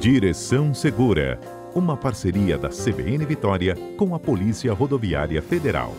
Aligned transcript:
Direção 0.00 0.72
Segura, 0.72 1.38
uma 1.74 1.94
parceria 1.94 2.56
da 2.56 2.70
CBN 2.70 3.22
Vitória 3.26 3.76
com 3.98 4.14
a 4.14 4.18
Polícia 4.18 4.72
Rodoviária 4.72 5.42
Federal. 5.42 5.94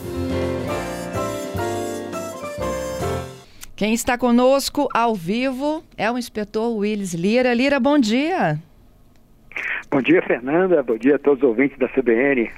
Quem 3.76 3.94
está 3.94 4.18
conosco 4.18 4.90
ao 4.92 5.14
vivo 5.14 5.84
é 5.96 6.12
o 6.12 6.18
inspetor 6.18 6.76
Willis 6.76 7.14
Lira. 7.14 7.54
Lira, 7.54 7.80
bom 7.80 8.00
dia. 8.00 8.58
Bom 9.92 10.02
dia, 10.02 10.24
Fernanda. 10.24 10.82
Bom 10.82 10.98
dia 10.98 11.18
a 11.18 11.20
todos 11.20 11.44
os 11.44 11.50
ouvintes 11.50 11.78
da 11.78 11.88
CBN. 11.88 12.50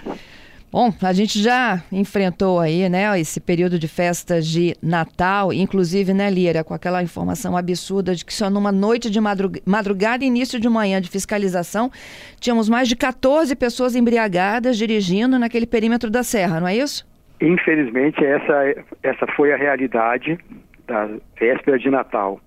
Bom, 0.73 0.91
a 1.03 1.13
gente 1.13 1.37
já 1.37 1.83
enfrentou 1.91 2.59
aí, 2.59 2.89
né, 2.89 3.19
esse 3.19 3.39
período 3.39 3.77
de 3.77 3.87
festas 3.87 4.47
de 4.47 4.73
Natal, 4.81 5.53
inclusive, 5.53 6.15
né, 6.15 6.31
Lira, 6.31 6.63
com 6.63 6.73
aquela 6.73 7.03
informação 7.03 7.55
absurda 7.55 8.15
de 8.15 8.25
que 8.25 8.33
só 8.33 8.49
numa 8.49 8.71
noite 8.71 9.07
de 9.07 9.19
madrugada 9.67 10.23
e 10.23 10.27
início 10.27 10.59
de 10.59 10.67
manhã 10.67 10.99
de 10.99 11.11
fiscalização, 11.11 11.91
tínhamos 12.39 12.67
mais 12.67 12.89
de 12.89 12.95
14 12.95 13.55
pessoas 13.55 13.95
embriagadas 13.95 14.75
dirigindo 14.75 15.37
naquele 15.37 15.67
perímetro 15.67 16.09
da 16.09 16.23
serra, 16.23 16.59
não 16.59 16.67
é 16.67 16.75
isso? 16.75 17.07
Infelizmente, 17.39 18.25
essa, 18.25 18.83
essa 19.03 19.27
foi 19.35 19.53
a 19.53 19.57
realidade 19.57 20.39
da 20.87 21.07
véspera 21.39 21.77
de 21.77 21.91
Natal. 21.91 22.41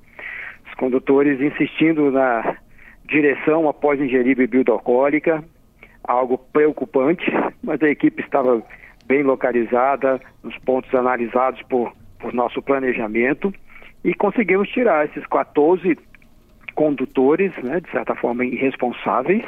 Os 0.66 0.74
condutores 0.74 1.40
insistindo 1.40 2.10
na 2.10 2.56
direção 3.08 3.68
após 3.68 4.00
ingerir 4.00 4.36
bebida 4.36 4.72
alcoólica, 4.72 5.44
algo 6.06 6.38
preocupante, 6.52 7.24
mas 7.62 7.82
a 7.82 7.88
equipe 7.88 8.22
estava 8.22 8.62
bem 9.06 9.22
localizada 9.22 10.20
nos 10.42 10.56
pontos 10.58 10.92
analisados 10.94 11.62
por, 11.62 11.92
por 12.18 12.32
nosso 12.32 12.60
planejamento 12.62 13.52
e 14.04 14.14
conseguimos 14.14 14.68
tirar 14.68 15.06
esses 15.06 15.26
14 15.26 15.98
condutores, 16.74 17.52
né, 17.62 17.80
de 17.80 17.90
certa 17.90 18.14
forma 18.14 18.44
irresponsáveis, 18.44 19.44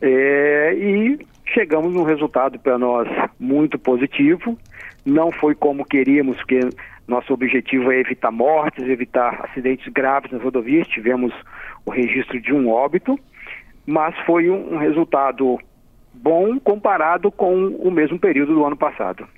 é, 0.00 0.74
e 0.74 1.18
chegamos 1.52 1.92
num 1.92 2.02
resultado 2.04 2.58
para 2.58 2.78
nós 2.78 3.08
muito 3.38 3.78
positivo. 3.78 4.58
Não 5.04 5.30
foi 5.32 5.54
como 5.54 5.84
queríamos, 5.84 6.36
porque 6.36 6.60
nosso 7.06 7.32
objetivo 7.34 7.92
é 7.92 8.00
evitar 8.00 8.30
mortes, 8.30 8.88
evitar 8.88 9.44
acidentes 9.44 9.90
graves 9.92 10.30
nas 10.30 10.42
rodovias. 10.42 10.88
Tivemos 10.88 11.32
o 11.84 11.90
registro 11.90 12.40
de 12.40 12.52
um 12.52 12.70
óbito, 12.70 13.18
mas 13.86 14.18
foi 14.20 14.48
um, 14.48 14.74
um 14.74 14.78
resultado 14.78 15.58
bom 16.24 16.58
comparado 16.58 17.30
com 17.30 17.66
o 17.66 17.90
mesmo 17.90 18.18
período 18.18 18.54
do 18.54 18.64
ano 18.64 18.76
passado. 18.76 19.28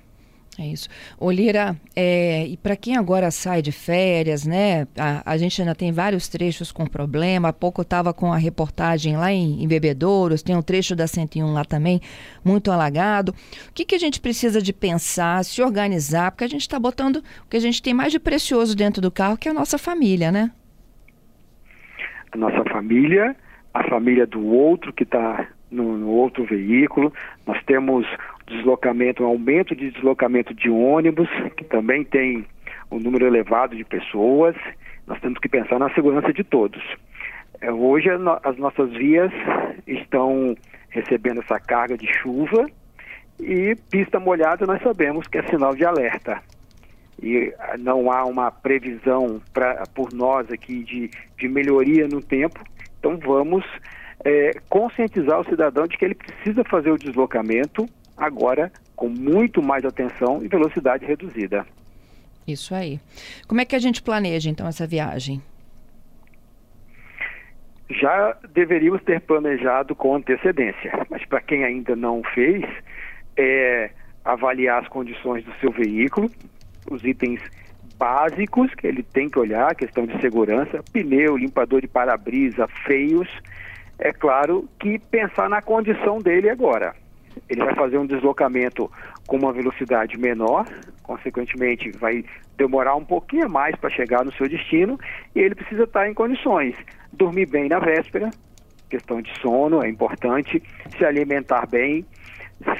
É 0.59 0.65
isso. 0.65 0.89
Olira, 1.19 1.75
é, 1.95 2.47
e 2.47 2.57
para 2.57 2.75
quem 2.75 2.97
agora 2.97 3.29
sai 3.29 3.61
de 3.61 3.71
férias, 3.71 4.43
né? 4.47 4.87
A, 4.97 5.33
a, 5.33 5.37
gente 5.37 5.61
ainda 5.61 5.75
tem 5.75 5.91
vários 5.91 6.27
trechos 6.27 6.71
com 6.71 6.87
problema. 6.87 7.49
Há 7.49 7.53
pouco 7.53 7.83
estava 7.83 8.11
com 8.11 8.33
a 8.33 8.37
reportagem 8.37 9.15
lá 9.17 9.31
em, 9.31 9.63
em, 9.63 9.67
Bebedouros, 9.67 10.41
tem 10.41 10.55
um 10.55 10.61
trecho 10.63 10.95
da 10.95 11.05
101 11.05 11.53
lá 11.53 11.63
também, 11.63 12.01
muito 12.43 12.71
alagado. 12.71 13.33
O 13.69 13.73
que, 13.73 13.85
que 13.85 13.93
a 13.93 13.99
gente 13.99 14.19
precisa 14.19 14.59
de 14.59 14.73
pensar, 14.73 15.45
se 15.45 15.61
organizar? 15.61 16.31
Porque 16.31 16.45
a 16.45 16.49
gente 16.49 16.61
está 16.61 16.79
botando 16.79 17.17
o 17.17 17.49
que 17.49 17.57
a 17.57 17.61
gente 17.61 17.79
tem 17.79 17.93
mais 17.93 18.11
de 18.11 18.19
precioso 18.19 18.75
dentro 18.75 18.99
do 18.99 19.11
carro, 19.11 19.37
que 19.37 19.47
é 19.47 19.51
a 19.51 19.53
nossa 19.53 19.77
família, 19.77 20.31
né? 20.31 20.49
A 22.31 22.37
nossa 22.37 22.63
família, 22.71 23.35
a 23.71 23.87
família 23.87 24.25
do 24.25 24.43
outro 24.43 24.91
que 24.91 25.03
está 25.03 25.47
no, 25.71 25.97
no, 25.97 26.09
outro 26.09 26.45
veículo. 26.45 27.13
Nós 27.45 27.61
temos 27.65 28.05
deslocamento, 28.47 29.23
um 29.23 29.27
aumento 29.27 29.75
de 29.75 29.91
deslocamento 29.91 30.53
de 30.53 30.69
ônibus, 30.69 31.29
que 31.55 31.63
também 31.63 32.03
tem 32.03 32.45
um 32.91 32.99
número 32.99 33.25
elevado 33.25 33.75
de 33.75 33.83
pessoas. 33.83 34.55
Nós 35.05 35.19
temos 35.19 35.39
que 35.39 35.49
pensar 35.49 35.79
na 35.79 35.93
segurança 35.93 36.33
de 36.33 36.43
todos. 36.43 36.81
É, 37.59 37.71
hoje 37.71 38.09
as 38.43 38.57
nossas 38.57 38.91
vias 38.91 39.31
estão 39.85 40.55
recebendo 40.89 41.41
essa 41.41 41.59
carga 41.59 41.97
de 41.97 42.07
chuva 42.07 42.67
e 43.39 43.75
pista 43.89 44.19
molhada 44.19 44.65
nós 44.65 44.81
sabemos 44.81 45.27
que 45.27 45.37
é 45.37 45.43
sinal 45.43 45.75
de 45.75 45.85
alerta. 45.85 46.41
E 47.21 47.53
ah, 47.59 47.75
não 47.77 48.11
há 48.11 48.25
uma 48.25 48.51
previsão 48.51 49.41
pra, 49.53 49.83
por 49.93 50.13
nós 50.13 50.51
aqui 50.51 50.83
de, 50.83 51.09
de 51.37 51.47
melhoria 51.47 52.07
no 52.07 52.21
tempo, 52.21 52.63
então 52.99 53.17
vamos 53.17 53.65
é, 54.27 54.51
conscientizar 54.67 55.39
o 55.39 55.45
cidadão 55.45 55.87
de 55.87 55.97
que 55.97 56.03
ele 56.03 56.13
precisa 56.13 56.61
fazer 56.65 56.91
o 56.91 56.97
deslocamento 56.97 57.87
agora 58.17 58.69
com 58.93 59.07
muito 59.07 59.63
mais 59.63 59.85
atenção 59.85 60.43
e 60.43 60.49
velocidade 60.49 61.05
reduzida. 61.05 61.65
Isso 62.45 62.75
aí. 62.75 62.99
Como 63.47 63.61
é 63.61 63.65
que 63.65 63.75
a 63.75 63.79
gente 63.79 64.01
planeja 64.01 64.49
então 64.49 64.67
essa 64.67 64.85
viagem? 64.85 65.41
Já 67.89 68.37
deveríamos 68.53 69.01
ter 69.03 69.21
planejado 69.21 69.95
com 69.95 70.13
antecedência, 70.13 70.91
mas 71.09 71.23
para 71.25 71.39
quem 71.39 71.63
ainda 71.63 71.95
não 71.95 72.21
fez, 72.33 72.65
é 73.37 73.91
avaliar 74.25 74.81
as 74.83 74.89
condições 74.89 75.45
do 75.45 75.53
seu 75.61 75.71
veículo, 75.71 76.29
os 76.91 77.01
itens 77.05 77.39
básicos 77.97 78.73
que 78.75 78.87
ele 78.87 79.03
tem 79.03 79.29
que 79.29 79.39
olhar, 79.39 79.73
questão 79.73 80.05
de 80.05 80.19
segurança, 80.19 80.83
pneu, 80.91 81.37
limpador 81.37 81.79
de 81.79 81.87
para-brisa, 81.87 82.67
freios, 82.83 83.29
é 83.99 84.13
claro 84.13 84.67
que 84.79 84.99
pensar 84.99 85.49
na 85.49 85.61
condição 85.61 86.19
dele 86.19 86.49
agora. 86.49 86.95
Ele 87.49 87.63
vai 87.63 87.75
fazer 87.75 87.97
um 87.97 88.05
deslocamento 88.05 88.91
com 89.27 89.37
uma 89.37 89.53
velocidade 89.53 90.17
menor, 90.17 90.65
consequentemente 91.03 91.91
vai 91.91 92.23
demorar 92.57 92.95
um 92.95 93.05
pouquinho 93.05 93.49
mais 93.49 93.75
para 93.75 93.89
chegar 93.89 94.25
no 94.25 94.31
seu 94.33 94.49
destino 94.49 94.99
e 95.35 95.39
ele 95.39 95.55
precisa 95.55 95.83
estar 95.83 96.09
em 96.09 96.13
condições. 96.13 96.75
Dormir 97.13 97.47
bem 97.47 97.69
na 97.69 97.79
véspera, 97.79 98.29
questão 98.89 99.21
de 99.21 99.31
sono 99.39 99.83
é 99.83 99.89
importante, 99.89 100.61
se 100.97 101.05
alimentar 101.05 101.67
bem, 101.67 102.05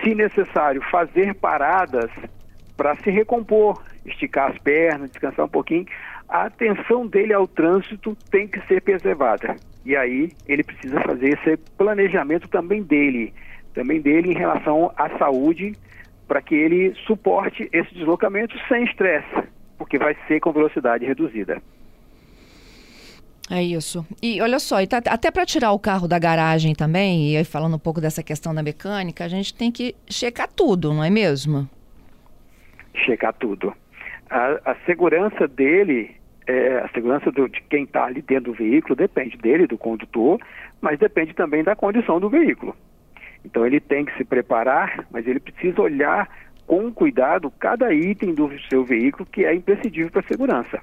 se 0.02 0.16
necessário, 0.16 0.82
fazer 0.90 1.36
paradas 1.36 2.10
para 2.76 2.96
se 2.98 3.10
recompor, 3.10 3.82
esticar 4.06 4.52
as 4.52 4.58
pernas, 4.60 5.10
descansar 5.12 5.46
um 5.46 5.50
pouquinho. 5.50 5.86
A 6.30 6.46
atenção 6.46 7.08
dele 7.08 7.34
ao 7.34 7.48
trânsito 7.48 8.16
tem 8.30 8.48
que 8.48 8.60
ser 8.68 8.82
preservada. 8.82 9.56
E 9.88 9.96
aí 9.96 10.30
ele 10.46 10.66
precisa 10.66 11.00
fazer 11.00 11.40
esse 11.40 11.56
planejamento 11.78 12.50
também 12.50 12.84
dele, 12.84 13.34
também 13.74 14.02
dele 14.02 14.34
em 14.34 14.38
relação 14.38 14.92
à 14.98 15.18
saúde, 15.18 15.78
para 16.28 16.42
que 16.42 16.54
ele 16.54 16.94
suporte 17.06 17.70
esse 17.72 17.94
deslocamento 17.94 18.54
sem 18.68 18.84
estresse, 18.84 19.48
porque 19.78 19.98
vai 19.98 20.14
ser 20.28 20.42
com 20.42 20.52
velocidade 20.52 21.06
reduzida. 21.06 21.62
É 23.50 23.64
isso. 23.64 24.06
E 24.22 24.42
olha 24.42 24.60
só, 24.60 24.86
tá, 24.86 24.98
até 25.08 25.32
para 25.32 25.46
tirar 25.46 25.72
o 25.72 25.80
carro 25.80 26.06
da 26.06 26.20
garagem 26.20 26.76
também, 26.76 27.32
e 27.32 27.38
aí 27.38 27.46
falando 27.46 27.78
um 27.78 27.80
pouco 27.80 28.02
dessa 28.02 28.22
questão 28.22 28.54
da 28.54 28.62
mecânica, 28.62 29.24
a 29.24 29.30
gente 29.30 29.54
tem 29.54 29.72
que 29.72 29.96
checar 30.10 30.50
tudo, 30.54 30.94
não 30.94 31.02
é 31.02 31.10
mesmo? 31.10 31.66
Checar 33.06 33.34
tudo. 33.36 33.74
A, 34.30 34.72
a 34.72 34.76
segurança 34.86 35.48
dele 35.48 36.18
é, 36.48 36.80
a 36.80 36.88
segurança 36.90 37.32
do, 37.32 37.48
de 37.48 37.62
quem 37.64 37.84
está 37.84 38.06
ali 38.06 38.22
dentro 38.22 38.52
do 38.52 38.58
veículo 38.58 38.96
depende 38.96 39.38
dele, 39.38 39.68
do 39.68 39.78
condutor, 39.78 40.40
mas 40.82 40.98
depende 40.98 41.34
também 41.34 41.64
da 41.64 41.76
condição 41.76 42.20
do 42.20 42.30
veículo. 42.30 42.76
Então 43.46 43.66
ele 43.66 43.80
tem 43.80 44.06
que 44.06 44.16
se 44.18 44.24
preparar, 44.24 45.06
mas 45.12 45.28
ele 45.28 45.40
precisa 45.40 45.82
olhar 45.82 46.30
com 46.66 46.92
cuidado 46.92 47.52
cada 47.60 47.94
item 47.94 48.34
do 48.34 48.52
seu 48.70 48.84
veículo 48.84 49.26
que 49.26 49.46
é 49.46 49.54
imprescindível 49.54 50.12
para 50.12 50.22
a 50.22 50.28
segurança. 50.28 50.82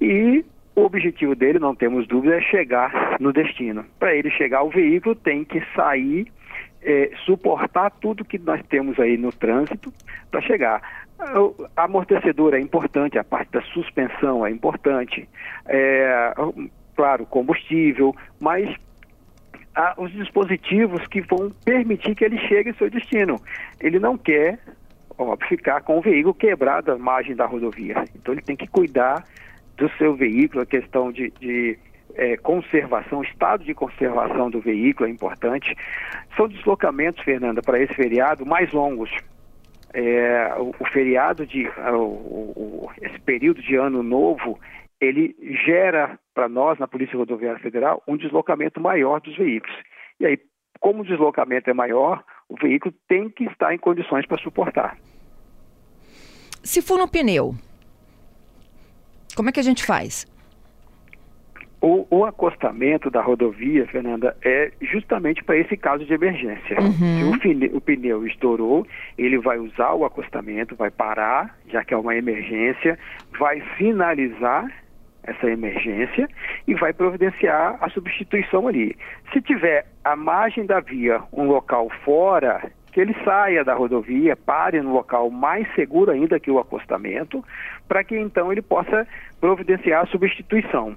E 0.00 0.44
o 0.74 0.82
objetivo 0.82 1.34
dele, 1.34 1.58
não 1.58 1.74
temos 1.74 2.06
dúvida, 2.06 2.36
é 2.36 2.40
chegar 2.40 3.16
no 3.18 3.32
destino. 3.32 3.84
Para 3.98 4.14
ele 4.14 4.30
chegar 4.30 4.58
ao 4.58 4.70
veículo, 4.70 5.14
tem 5.14 5.42
que 5.42 5.62
sair, 5.74 6.26
é, 6.82 7.10
suportar 7.24 7.90
tudo 7.90 8.24
que 8.24 8.38
nós 8.38 8.60
temos 8.68 8.98
aí 8.98 9.16
no 9.16 9.32
trânsito 9.32 9.92
para 10.30 10.40
chegar. 10.40 11.06
A 11.76 11.84
amortecedor 11.84 12.54
é 12.54 12.60
importante, 12.60 13.18
a 13.18 13.24
parte 13.24 13.50
da 13.52 13.62
suspensão 13.62 14.44
é 14.44 14.50
importante, 14.50 15.28
é, 15.66 16.34
claro, 16.94 17.24
combustível, 17.26 18.14
mas 18.38 18.74
há 19.74 19.94
os 19.98 20.12
dispositivos 20.12 21.06
que 21.06 21.20
vão 21.22 21.50
permitir 21.64 22.14
que 22.14 22.24
ele 22.24 22.38
chegue 22.38 22.70
ao 22.70 22.76
seu 22.76 22.90
destino. 22.90 23.40
Ele 23.80 23.98
não 23.98 24.16
quer 24.16 24.58
ó, 25.18 25.36
ficar 25.48 25.82
com 25.82 25.98
o 25.98 26.00
veículo 26.00 26.34
quebrado 26.34 26.92
à 26.92 26.98
margem 26.98 27.34
da 27.34 27.46
rodovia. 27.46 28.04
Então 28.14 28.34
ele 28.34 28.42
tem 28.42 28.56
que 28.56 28.66
cuidar 28.66 29.24
do 29.76 29.88
seu 29.98 30.14
veículo, 30.14 30.62
a 30.62 30.66
questão 30.66 31.12
de, 31.12 31.30
de 31.38 31.78
é, 32.16 32.36
conservação, 32.36 33.22
estado 33.22 33.64
de 33.64 33.74
conservação 33.74 34.50
do 34.50 34.60
veículo 34.60 35.08
é 35.08 35.12
importante. 35.12 35.76
São 36.36 36.48
deslocamentos, 36.48 37.22
Fernanda, 37.22 37.62
para 37.62 37.80
esse 37.80 37.94
feriado 37.94 38.44
mais 38.44 38.72
longos 38.72 39.10
é, 39.96 40.54
o, 40.58 40.74
o, 40.78 40.86
feriado 40.92 41.46
de 41.46 41.66
o, 41.68 42.02
o, 42.02 42.90
esse 43.00 43.18
período 43.20 43.62
de 43.62 43.76
ano 43.76 44.02
novo 44.02 44.58
ele 45.00 45.34
gera 45.64 46.18
para 46.34 46.48
nós 46.48 46.78
na 46.78 46.86
Polícia 46.86 47.16
Rodoviária 47.16 47.60
Federal 47.60 48.02
um 48.06 48.16
deslocamento 48.16 48.80
maior 48.80 49.20
dos 49.20 49.36
veículos. 49.36 49.74
E 50.20 50.26
aí, 50.26 50.38
como 50.80 51.02
o 51.02 51.06
deslocamento 51.06 51.70
é 51.70 51.74
maior, 51.74 52.22
o 52.48 52.56
veículo 52.56 52.94
tem 53.08 53.30
que 53.30 53.44
estar 53.44 53.74
em 53.74 53.78
condições 53.78 54.26
para 54.26 54.38
suportar. 54.38 54.98
Se 56.62 56.82
for 56.82 56.98
no 56.98 57.08
pneu, 57.08 57.54
como 59.34 59.48
é 59.48 59.52
que 59.52 59.60
a 59.60 59.62
gente 59.62 59.84
faz? 59.84 60.26
O, 61.86 62.04
o, 62.10 62.24
acostamento 62.24 63.08
da 63.08 63.22
rodovia, 63.22 63.86
Fernanda, 63.86 64.36
é 64.44 64.72
justamente 64.80 65.44
para 65.44 65.56
esse 65.56 65.76
caso 65.76 66.04
de 66.04 66.12
emergência. 66.12 66.76
Uhum. 66.80 66.92
Se 66.92 67.24
o, 67.24 67.38
pneu, 67.38 67.76
o 67.76 67.80
pneu 67.80 68.26
estourou, 68.26 68.84
ele 69.16 69.38
vai 69.38 69.56
usar 69.58 69.92
o 69.92 70.04
acostamento, 70.04 70.74
vai 70.74 70.90
parar, 70.90 71.56
já 71.68 71.84
que 71.84 71.94
é 71.94 71.96
uma 71.96 72.16
emergência, 72.16 72.98
vai 73.38 73.62
sinalizar 73.78 74.68
essa 75.22 75.48
emergência 75.48 76.28
e 76.66 76.74
vai 76.74 76.92
providenciar 76.92 77.78
a 77.80 77.88
substituição 77.90 78.66
ali. 78.66 78.96
Se 79.32 79.40
tiver 79.40 79.86
a 80.02 80.16
margem 80.16 80.66
da 80.66 80.80
via 80.80 81.22
um 81.32 81.44
local 81.44 81.88
fora, 82.04 82.68
que 82.90 83.00
ele 83.00 83.14
saia 83.24 83.62
da 83.62 83.74
rodovia, 83.74 84.34
pare 84.34 84.82
no 84.82 84.92
local 84.92 85.30
mais 85.30 85.72
seguro 85.76 86.10
ainda 86.10 86.40
que 86.40 86.50
o 86.50 86.58
acostamento, 86.58 87.44
para 87.86 88.02
que 88.02 88.18
então 88.18 88.50
ele 88.50 88.62
possa 88.62 89.06
providenciar 89.40 90.02
a 90.02 90.06
substituição 90.06 90.96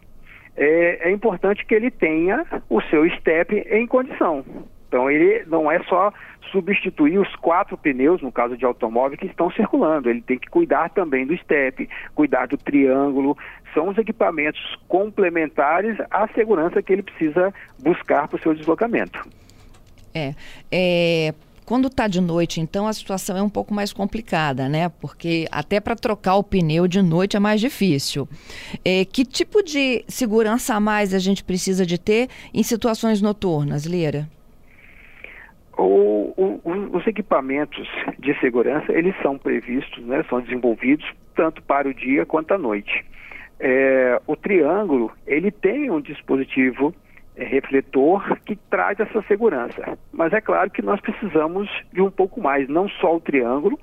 é, 0.60 1.08
é 1.10 1.12
importante 1.12 1.66
que 1.66 1.74
ele 1.74 1.90
tenha 1.90 2.46
o 2.70 2.82
seu 2.82 3.10
step 3.12 3.56
em 3.72 3.88
condição. 3.88 4.44
Então 4.88 5.10
ele 5.10 5.46
não 5.48 5.72
é 5.72 5.82
só 5.84 6.12
substituir 6.52 7.20
os 7.20 7.34
quatro 7.38 7.78
pneus, 7.78 8.22
no 8.22 8.32
caso 8.32 8.58
de 8.58 8.66
automóvel, 8.66 9.18
que 9.18 9.28
estão 9.28 9.50
circulando. 9.52 10.10
Ele 10.10 10.22
tem 10.22 10.38
que 10.38 10.50
cuidar 10.50 10.90
também 10.90 11.26
do 11.26 11.38
step, 11.38 11.88
cuidar 12.14 12.48
do 12.48 12.58
triângulo. 12.58 13.38
São 13.74 13.90
os 13.90 13.98
equipamentos 13.98 14.78
complementares 14.88 15.96
à 16.12 16.28
segurança 16.30 16.82
que 16.82 16.92
ele 16.92 17.04
precisa 17.04 17.54
buscar 17.82 18.28
para 18.28 18.38
o 18.38 18.42
seu 18.42 18.54
deslocamento. 18.54 19.26
É, 20.14 20.34
é 20.72 21.34
quando 21.70 21.88
está 21.88 22.08
de 22.08 22.20
noite, 22.20 22.60
então, 22.60 22.88
a 22.88 22.94
situação 22.94 23.38
é 23.38 23.44
um 23.44 23.50
pouco 23.50 23.76
mais 23.76 23.94
complicada, 23.94 24.68
né? 24.68 24.90
Porque 25.00 25.46
até 25.52 25.80
para 25.80 25.96
trocar 25.96 26.34
o 26.34 26.44
pneu 26.44 26.88
de 26.88 27.00
noite 27.00 27.38
é 27.38 27.40
mais 27.40 27.62
difícil. 27.62 28.28
É, 28.84 29.06
que 29.06 29.24
tipo 29.24 29.62
de 29.62 30.04
segurança 30.08 30.74
a 30.74 30.80
mais 30.80 31.14
a 31.14 31.20
gente 31.20 31.44
precisa 31.44 31.86
de 31.86 32.00
ter 32.02 32.28
em 32.52 32.64
situações 32.64 33.22
noturnas, 33.22 33.86
Lira? 33.86 34.28
O, 35.78 36.34
o, 36.36 36.60
os 36.98 37.06
equipamentos 37.06 37.88
de 38.18 38.34
segurança, 38.40 38.92
eles 38.92 39.14
são 39.22 39.38
previstos, 39.38 40.04
né, 40.04 40.26
são 40.28 40.42
desenvolvidos 40.42 41.06
tanto 41.36 41.62
para 41.62 41.88
o 41.88 41.94
dia 41.94 42.26
quanto 42.26 42.52
à 42.52 42.58
noite. 42.58 43.06
É, 43.60 44.20
o 44.26 44.36
triângulo, 44.36 45.12
ele 45.28 45.52
tem 45.52 45.92
um 45.92 46.02
dispositivo 46.02 46.96
refletor 47.44 48.38
que 48.46 48.56
traz 48.56 49.00
essa 49.00 49.22
segurança. 49.24 49.98
Mas 50.12 50.34
é 50.34 50.42
claro 50.42 50.70
que 50.70 50.82
nós 50.82 51.00
precisamos 51.00 51.70
de 51.92 52.02
um 52.02 52.12
pouco 52.12 52.42
mais, 52.42 52.68
não 52.68 52.88
só 52.88 53.16
o 53.16 53.22
triângulo, 53.22 53.80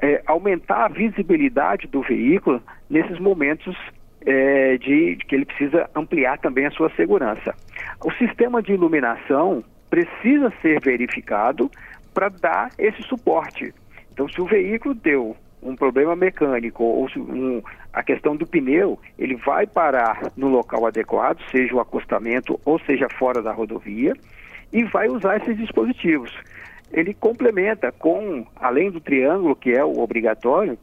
é, 0.00 0.22
aumentar 0.26 0.84
a 0.84 0.88
visibilidade 0.88 1.86
do 1.86 2.02
veículo 2.02 2.62
nesses 2.88 3.18
momentos 3.18 3.76
é, 4.26 4.76
de, 4.78 5.16
de 5.16 5.24
que 5.24 5.34
ele 5.34 5.44
precisa 5.44 5.88
ampliar 5.94 6.38
também 6.38 6.66
a 6.66 6.70
sua 6.70 6.90
segurança. 6.90 7.54
O 8.04 8.12
sistema 8.12 8.62
de 8.62 8.72
iluminação 8.72 9.64
precisa 9.88 10.52
ser 10.60 10.80
verificado 10.80 11.70
para 12.12 12.28
dar 12.28 12.70
esse 12.78 13.02
suporte. 13.02 13.72
Então, 14.12 14.28
se 14.28 14.40
o 14.40 14.46
veículo 14.46 14.94
deu 14.94 15.36
um 15.62 15.74
problema 15.74 16.14
mecânico 16.14 16.84
ou 16.84 17.08
um, 17.16 17.62
a 17.92 18.02
questão 18.02 18.36
do 18.36 18.46
pneu, 18.46 18.98
ele 19.18 19.36
vai 19.36 19.66
parar 19.66 20.32
no 20.36 20.48
local 20.48 20.86
adequado, 20.86 21.40
seja 21.50 21.74
o 21.74 21.80
acostamento 21.80 22.60
ou 22.64 22.78
seja 22.80 23.08
fora 23.18 23.42
da 23.42 23.52
rodovia, 23.52 24.14
e 24.72 24.84
vai 24.84 25.08
usar 25.08 25.38
esses 25.38 25.56
dispositivos. 25.56 26.32
Ele 26.92 27.12
complementa 27.12 27.92
com, 27.92 28.46
além 28.56 28.90
do 28.90 29.00
triângulo, 29.00 29.56
que 29.56 29.72
é 29.72 29.84
o 29.84 29.98
obrigatório, 29.98 30.78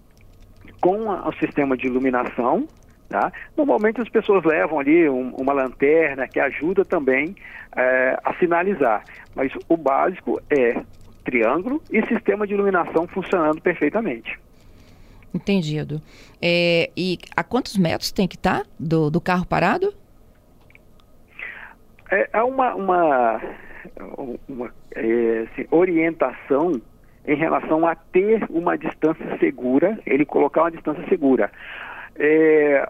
com 0.81 1.09
o 1.09 1.33
sistema 1.33 1.75
de 1.75 1.87
iluminação. 1.87 2.67
Tá? 3.09 3.31
Normalmente 3.55 4.01
as 4.01 4.09
pessoas 4.09 4.43
levam 4.43 4.79
ali 4.79 5.07
um, 5.07 5.29
uma 5.35 5.53
lanterna 5.53 6.27
que 6.27 6.39
ajuda 6.39 6.83
também 6.83 7.35
é, 7.75 8.19
a 8.23 8.33
sinalizar, 8.35 9.03
mas 9.35 9.51
o 9.69 9.77
básico 9.77 10.41
é 10.49 10.81
triângulo 11.23 11.81
e 11.91 12.05
sistema 12.07 12.47
de 12.47 12.53
iluminação 12.53 13.07
funcionando 13.07 13.61
perfeitamente. 13.61 14.39
Entendido. 15.35 16.01
É, 16.41 16.89
e 16.95 17.19
a 17.35 17.43
quantos 17.43 17.77
metros 17.77 18.09
tem 18.09 18.25
que 18.25 18.37
estar 18.37 18.61
tá 18.61 18.69
do, 18.79 19.11
do 19.11 19.19
carro 19.19 19.45
parado? 19.45 19.93
É, 22.09 22.29
há 22.31 22.45
uma, 22.45 22.73
uma, 22.73 23.41
uma 24.47 24.73
é, 24.95 25.45
assim, 25.51 25.67
orientação 25.69 26.81
em 27.27 27.35
relação 27.35 27.85
a 27.85 27.95
ter 27.95 28.45
uma 28.49 28.77
distância 28.77 29.37
segura, 29.37 29.99
ele 30.05 30.25
colocar 30.25 30.61
uma 30.61 30.71
distância 30.71 31.05
segura. 31.09 31.51
É, 32.15 32.87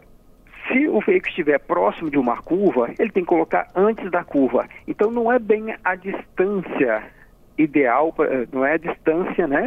se 0.67 0.87
o 0.87 0.99
veículo 0.99 1.29
estiver 1.29 1.57
próximo 1.57 2.11
de 2.11 2.19
uma 2.19 2.37
curva, 2.43 2.93
ele 2.99 3.09
tem 3.09 3.23
que 3.23 3.29
colocar 3.29 3.71
antes 3.75 4.11
da 4.11 4.23
curva. 4.23 4.67
Então 4.87 5.09
não 5.09 5.31
é 5.31 5.39
bem 5.39 5.75
a 5.83 5.95
distância 5.95 7.03
ideal, 7.57 8.13
não 8.51 8.63
é 8.63 8.73
a 8.73 8.77
distância 8.77 9.47
né, 9.47 9.63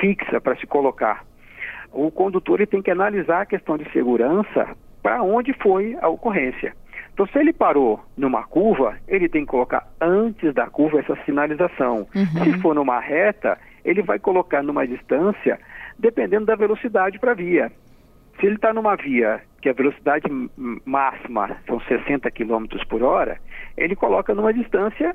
fixa 0.00 0.40
para 0.40 0.56
se 0.56 0.66
colocar 0.66 1.24
o 1.96 2.10
condutor 2.10 2.60
ele 2.60 2.66
tem 2.66 2.82
que 2.82 2.90
analisar 2.90 3.40
a 3.40 3.46
questão 3.46 3.78
de 3.78 3.90
segurança 3.90 4.76
para 5.02 5.22
onde 5.22 5.52
foi 5.54 5.96
a 6.00 6.08
ocorrência. 6.08 6.74
Então, 7.14 7.26
se 7.26 7.38
ele 7.38 7.52
parou 7.52 7.98
numa 8.16 8.44
curva, 8.44 8.96
ele 9.08 9.28
tem 9.28 9.42
que 9.42 9.50
colocar 9.50 9.88
antes 9.98 10.52
da 10.52 10.66
curva 10.66 11.00
essa 11.00 11.16
sinalização. 11.24 12.06
Uhum. 12.14 12.44
Se 12.44 12.58
for 12.60 12.74
numa 12.74 13.00
reta, 13.00 13.58
ele 13.82 14.02
vai 14.02 14.18
colocar 14.18 14.62
numa 14.62 14.86
distância, 14.86 15.58
dependendo 15.98 16.44
da 16.44 16.54
velocidade 16.54 17.18
para 17.18 17.30
a 17.30 17.34
via. 17.34 17.72
Se 18.38 18.44
ele 18.44 18.56
está 18.56 18.74
numa 18.74 18.94
via 18.96 19.40
que 19.62 19.70
a 19.70 19.72
velocidade 19.72 20.26
máxima 20.84 21.56
são 21.66 21.80
60 21.80 22.30
km 22.30 22.66
por 22.86 23.02
hora, 23.02 23.38
ele 23.78 23.96
coloca 23.96 24.34
numa 24.34 24.52
distância, 24.52 25.14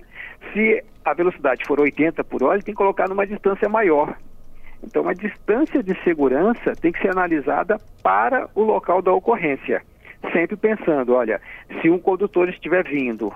se 0.52 0.84
a 1.06 1.14
velocidade 1.14 1.64
for 1.66 1.80
80 1.80 2.24
por 2.24 2.42
hora, 2.42 2.56
ele 2.56 2.64
tem 2.64 2.74
que 2.74 2.80
colocar 2.80 3.08
numa 3.08 3.28
distância 3.28 3.70
maior, 3.70 4.18
então, 4.84 5.08
a 5.08 5.14
distância 5.14 5.84
de 5.84 5.96
segurança 6.04 6.74
tem 6.76 6.92
que 6.92 7.02
ser 7.02 7.10
analisada 7.10 7.78
para 8.02 8.50
o 8.56 8.64
local 8.64 9.02
da 9.02 9.14
ocorrência. 9.14 9.82
Sempre 10.34 10.56
pensando, 10.56 11.14
olha, 11.14 11.42
se 11.82 11.90
um 11.90 12.00
condutor 12.00 12.50
estiver 12.50 12.84
vindo 12.84 13.32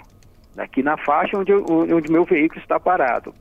aqui 0.57 0.81
na 0.81 0.97
faixa 0.97 1.37
onde, 1.37 1.53
onde 1.53 2.11
meu 2.11 2.23
veículo 2.23 2.61
está 2.61 2.79
parado, 2.79 3.33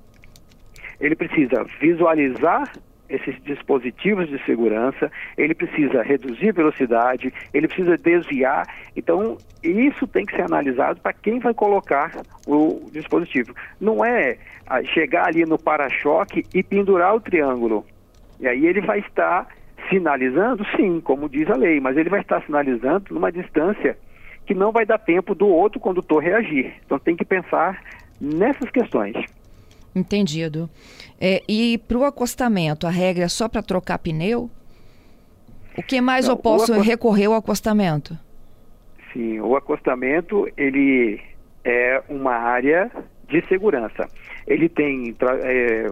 ele 1.00 1.14
precisa 1.14 1.64
visualizar 1.80 2.70
esses 3.08 3.40
dispositivos 3.42 4.28
de 4.28 4.42
segurança, 4.44 5.10
ele 5.36 5.54
precisa 5.54 6.02
reduzir 6.02 6.52
velocidade, 6.52 7.32
ele 7.52 7.68
precisa 7.68 7.96
desviar. 7.96 8.66
Então, 8.96 9.36
isso 9.62 10.06
tem 10.06 10.24
que 10.24 10.34
ser 10.34 10.42
analisado 10.42 11.00
para 11.00 11.12
quem 11.12 11.38
vai 11.38 11.52
colocar 11.52 12.12
o 12.46 12.88
dispositivo. 12.92 13.54
Não 13.78 14.04
é 14.04 14.38
ah, 14.66 14.82
chegar 14.82 15.28
ali 15.28 15.44
no 15.44 15.58
para-choque 15.58 16.44
e 16.54 16.62
pendurar 16.62 17.14
o 17.14 17.20
triângulo. 17.20 17.84
E 18.44 18.48
aí 18.48 18.66
ele 18.66 18.82
vai 18.82 18.98
estar 18.98 19.48
sinalizando, 19.88 20.66
sim, 20.76 21.00
como 21.00 21.30
diz 21.30 21.48
a 21.48 21.56
lei, 21.56 21.80
mas 21.80 21.96
ele 21.96 22.10
vai 22.10 22.20
estar 22.20 22.44
sinalizando 22.44 23.14
numa 23.14 23.32
distância 23.32 23.96
que 24.44 24.52
não 24.52 24.70
vai 24.70 24.84
dar 24.84 24.98
tempo 24.98 25.34
do 25.34 25.48
outro 25.48 25.80
condutor 25.80 26.22
reagir. 26.22 26.74
Então 26.84 26.98
tem 26.98 27.16
que 27.16 27.24
pensar 27.24 27.82
nessas 28.20 28.70
questões. 28.70 29.16
Entendido. 29.96 30.68
É, 31.18 31.42
e 31.48 31.78
para 31.78 31.96
o 31.96 32.04
acostamento, 32.04 32.86
a 32.86 32.90
regra 32.90 33.24
é 33.24 33.28
só 33.28 33.48
para 33.48 33.62
trocar 33.62 33.96
pneu? 33.96 34.50
O 35.78 35.82
que 35.82 35.98
mais 36.02 36.26
não, 36.26 36.34
eu 36.34 36.36
posso 36.36 36.74
acost... 36.74 36.86
recorrer 36.86 37.24
ao 37.24 37.36
acostamento? 37.36 38.18
Sim, 39.14 39.40
o 39.40 39.56
acostamento 39.56 40.46
ele 40.54 41.18
é 41.64 42.02
uma 42.10 42.34
área 42.34 42.90
de 43.26 43.42
segurança. 43.48 44.06
Ele 44.46 44.68
tem 44.68 45.16
é, 45.42 45.86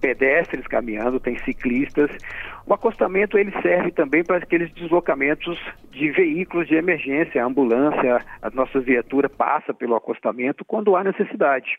pedestres 0.00 0.66
caminhando, 0.66 1.20
tem 1.20 1.38
ciclistas. 1.40 2.10
O 2.66 2.74
acostamento 2.74 3.38
ele 3.38 3.52
serve 3.62 3.90
também 3.90 4.24
para 4.24 4.38
aqueles 4.38 4.72
deslocamentos 4.72 5.58
de 5.90 6.10
veículos 6.10 6.66
de 6.66 6.74
emergência, 6.74 7.42
a 7.42 7.46
ambulância, 7.46 8.24
a 8.40 8.50
nossa 8.50 8.80
viatura 8.80 9.28
passa 9.28 9.74
pelo 9.74 9.94
acostamento 9.94 10.64
quando 10.64 10.96
há 10.96 11.04
necessidade. 11.04 11.78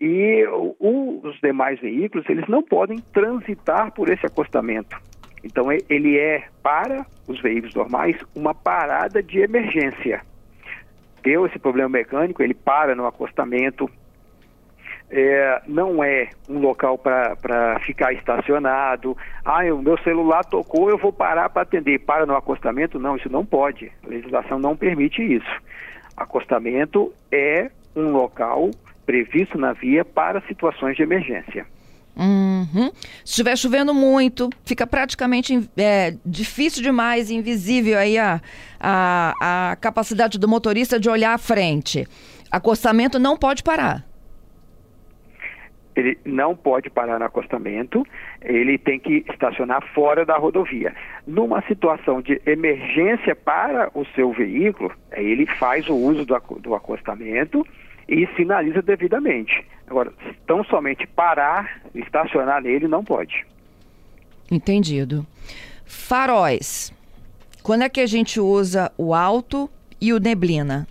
E 0.00 0.46
os 0.78 1.38
demais 1.40 1.78
veículos, 1.80 2.24
eles 2.30 2.48
não 2.48 2.62
podem 2.62 2.98
transitar 3.12 3.92
por 3.92 4.08
esse 4.08 4.24
acostamento. 4.24 4.96
Então 5.44 5.68
ele 5.88 6.18
é 6.18 6.44
para 6.62 7.04
os 7.26 7.40
veículos 7.40 7.74
normais 7.74 8.16
uma 8.34 8.54
parada 8.54 9.22
de 9.22 9.40
emergência. 9.40 10.22
Deu 11.22 11.46
esse 11.46 11.58
problema 11.58 11.88
mecânico, 11.88 12.42
ele 12.42 12.54
para 12.54 12.94
no 12.94 13.06
acostamento, 13.06 13.90
é, 15.10 15.62
não 15.66 16.02
é 16.04 16.30
um 16.48 16.58
local 16.58 16.96
para 16.96 17.80
ficar 17.84 18.12
estacionado. 18.12 19.16
Ah, 19.44 19.64
o 19.74 19.82
meu 19.82 19.98
celular 19.98 20.44
tocou, 20.44 20.88
eu 20.88 20.96
vou 20.96 21.12
parar 21.12 21.50
para 21.50 21.62
atender. 21.62 21.98
Para 21.98 22.24
no 22.24 22.36
acostamento? 22.36 22.98
Não, 22.98 23.16
isso 23.16 23.28
não 23.28 23.44
pode. 23.44 23.90
A 24.04 24.08
legislação 24.08 24.58
não 24.58 24.76
permite 24.76 25.20
isso. 25.20 25.50
Acostamento 26.16 27.12
é 27.32 27.70
um 27.96 28.10
local 28.10 28.70
previsto 29.04 29.58
na 29.58 29.72
via 29.72 30.04
para 30.04 30.40
situações 30.42 30.96
de 30.96 31.02
emergência. 31.02 31.66
Uhum. 32.16 32.90
Se 33.24 33.30
estiver 33.30 33.56
chovendo 33.56 33.94
muito, 33.94 34.50
fica 34.64 34.86
praticamente 34.86 35.68
é, 35.76 36.14
difícil 36.24 36.82
demais, 36.82 37.30
invisível 37.30 37.98
aí 37.98 38.18
a, 38.18 38.40
a, 38.78 39.70
a 39.72 39.76
capacidade 39.76 40.38
do 40.38 40.46
motorista 40.46 41.00
de 41.00 41.08
olhar 41.08 41.32
à 41.32 41.38
frente. 41.38 42.06
Acostamento 42.50 43.18
não 43.18 43.36
pode 43.36 43.62
parar 43.62 44.09
ele 45.96 46.18
não 46.24 46.54
pode 46.54 46.88
parar 46.88 47.18
no 47.18 47.24
acostamento, 47.24 48.06
ele 48.42 48.78
tem 48.78 48.98
que 48.98 49.24
estacionar 49.28 49.82
fora 49.92 50.24
da 50.24 50.36
rodovia. 50.36 50.94
Numa 51.26 51.62
situação 51.62 52.22
de 52.22 52.40
emergência 52.46 53.34
para 53.34 53.90
o 53.94 54.04
seu 54.14 54.32
veículo, 54.32 54.92
ele 55.12 55.46
faz 55.46 55.88
o 55.88 55.94
uso 55.94 56.24
do, 56.24 56.38
do 56.60 56.74
acostamento 56.74 57.66
e 58.08 58.26
sinaliza 58.36 58.82
devidamente. 58.82 59.64
Agora, 59.88 60.12
tão 60.46 60.64
somente 60.64 61.06
parar, 61.06 61.80
estacionar 61.94 62.62
nele, 62.62 62.86
não 62.86 63.04
pode. 63.04 63.46
Entendido. 64.50 65.26
Faróis. 65.84 66.92
Quando 67.62 67.82
é 67.82 67.88
que 67.88 68.00
a 68.00 68.06
gente 68.06 68.40
usa 68.40 68.90
o 68.96 69.14
alto 69.14 69.68
e 70.00 70.12
o 70.12 70.18
neblina? 70.18 70.86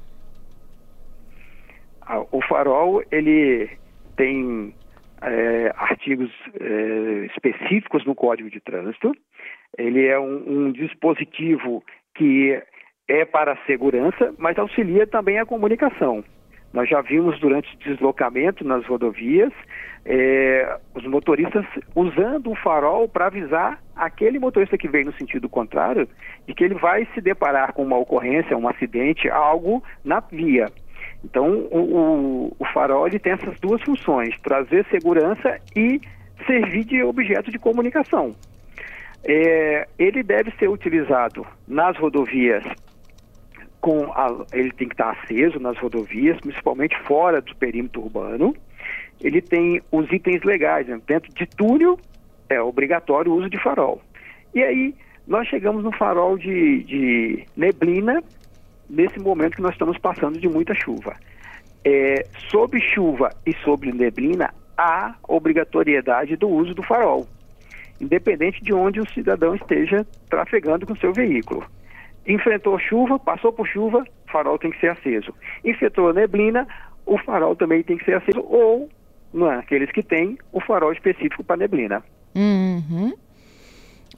Ah, 2.01 2.23
o 2.31 2.41
farol, 2.41 3.03
ele 3.11 3.69
tem 4.15 4.73
é, 5.21 5.73
artigos 5.75 6.31
é, 6.59 7.25
específicos 7.27 8.05
no 8.05 8.15
Código 8.15 8.49
de 8.49 8.59
Trânsito. 8.59 9.11
Ele 9.77 10.05
é 10.05 10.19
um, 10.19 10.43
um, 10.47 10.71
dispositivo 10.71 11.83
que 12.15 12.61
é 13.07 13.25
para 13.25 13.53
a 13.53 13.65
segurança, 13.65 14.33
mas 14.37 14.57
auxilia 14.57 15.05
também 15.07 15.39
a 15.39 15.45
comunicação. 15.45 16.23
Nós 16.71 16.87
já 16.87 17.01
vimos 17.01 17.39
durante 17.39 17.73
o 17.75 17.79
deslocamento 17.79 18.63
nas 18.63 18.85
rodovias 18.85 19.51
é, 20.05 20.77
os 20.95 21.05
motoristas 21.05 21.65
usando 21.95 22.51
o 22.51 22.55
farol 22.55 23.07
para 23.07 23.27
avisar 23.27 23.81
aquele 23.95 24.39
motorista 24.39 24.77
que 24.77 24.87
vem 24.87 25.05
no 25.05 25.13
sentido 25.13 25.49
contrário 25.49 26.07
de 26.47 26.53
que 26.53 26.63
ele 26.63 26.75
vai 26.75 27.07
se 27.13 27.21
deparar 27.21 27.73
com 27.73 27.83
uma 27.83 27.97
ocorrência, 27.97 28.57
um 28.57 28.67
acidente, 28.67 29.29
algo 29.29 29.83
na 30.03 30.19
via. 30.19 30.67
Então, 31.23 31.67
o, 31.71 32.55
o, 32.57 32.65
farol 32.73 33.07
ele 33.07 33.19
tem 33.19 33.33
essas 33.33 33.59
duas 33.59 33.81
funções: 33.81 34.35
trazer 34.41 34.85
segurança 34.89 35.59
e 35.75 35.99
servir 36.45 36.85
de 36.85 37.03
objeto 37.03 37.51
de 37.51 37.59
comunicação. 37.59 38.35
É, 39.23 39.87
ele 39.97 40.23
deve 40.23 40.51
ser 40.51 40.69
utilizado 40.69 41.45
nas 41.67 41.97
rodovias 41.97 42.63
com 43.81 44.11
a, 44.13 44.45
ele 44.53 44.71
tem 44.71 44.87
que 44.87 44.93
estar 44.93 45.11
aceso 45.11 45.59
nas 45.59 45.77
rodovias, 45.77 46.39
principalmente 46.39 46.97
fora 47.01 47.41
do 47.41 47.55
perímetro 47.55 48.01
urbano. 48.01 48.55
Ele 49.21 49.41
tem 49.41 49.81
os 49.91 50.09
itens 50.11 50.43
legais, 50.43 50.87
né? 50.87 50.99
dentro 51.05 51.33
de 51.33 51.45
túnel 51.45 51.99
é 52.49 52.61
obrigatório 52.61 53.31
o 53.31 53.35
uso 53.35 53.49
de 53.49 53.61
farol. 53.61 54.01
E 54.53 54.63
aí 54.63 54.95
nós 55.27 55.47
chegamos 55.47 55.83
no 55.83 55.91
farol 55.91 56.37
de, 56.37 56.83
de 56.83 57.45
neblina 57.55 58.23
nesse 58.89 59.19
momento 59.19 59.55
que 59.55 59.61
nós 59.61 59.73
estamos 59.73 59.97
passando 59.97 60.39
de 60.39 60.47
muita 60.47 60.73
chuva. 60.73 61.15
É, 61.85 62.25
sob 62.49 62.79
chuva 62.79 63.29
e 63.45 63.53
sobre 63.63 63.91
neblina, 63.91 64.53
há 64.77 65.15
obrigatoriedade 65.27 66.35
do 66.35 66.47
uso 66.47 66.73
do 66.73 66.83
farol, 66.83 67.27
independente 67.99 68.63
de 68.63 68.73
onde 68.73 68.99
o 68.99 69.09
cidadão 69.11 69.55
esteja 69.55 70.05
trafegando 70.29 70.85
com 70.85 70.95
seu 70.95 71.13
veículo. 71.13 71.63
Enfrentou 72.25 72.79
chuva, 72.79 73.17
passou 73.19 73.51
por 73.51 73.67
chuva, 73.67 74.03
farol 74.31 74.57
tem 74.57 74.71
que 74.71 74.79
ser 74.79 74.89
aceso. 74.89 75.33
Enfrentou 75.63 76.13
neblina, 76.13 76.67
o 77.05 77.17
farol 77.17 77.55
também 77.55 77.83
tem 77.83 77.97
que 77.97 78.05
ser 78.05 78.15
aceso, 78.15 78.41
ou, 78.41 78.89
naqueles 79.33 79.91
que 79.91 80.03
têm, 80.03 80.37
o 80.51 80.61
farol 80.61 80.93
específico 80.93 81.43
para 81.43 81.57
neblina. 81.57 82.03
Uhum. 82.35 83.13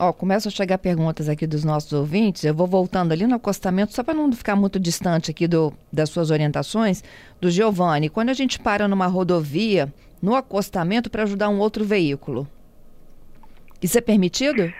Ó, 0.03 0.11
começam 0.11 0.49
a 0.49 0.51
chegar 0.51 0.79
perguntas 0.79 1.29
aqui 1.29 1.45
dos 1.45 1.63
nossos 1.63 1.93
ouvintes. 1.93 2.43
Eu 2.43 2.55
vou 2.55 2.65
voltando 2.65 3.11
ali 3.11 3.27
no 3.27 3.35
acostamento, 3.35 3.93
só 3.93 4.03
para 4.03 4.15
não 4.15 4.31
ficar 4.33 4.55
muito 4.55 4.79
distante 4.79 5.29
aqui 5.29 5.47
do, 5.47 5.71
das 5.93 6.09
suas 6.09 6.31
orientações, 6.31 7.03
do 7.39 7.51
Giovanni. 7.51 8.09
Quando 8.09 8.29
a 8.29 8.33
gente 8.33 8.59
para 8.59 8.87
numa 8.87 9.05
rodovia, 9.05 9.93
no 10.19 10.35
acostamento, 10.35 11.07
para 11.07 11.21
ajudar 11.21 11.49
um 11.49 11.59
outro 11.59 11.85
veículo, 11.85 12.47
isso 13.79 13.95
é 13.95 14.01
permitido? 14.01 14.73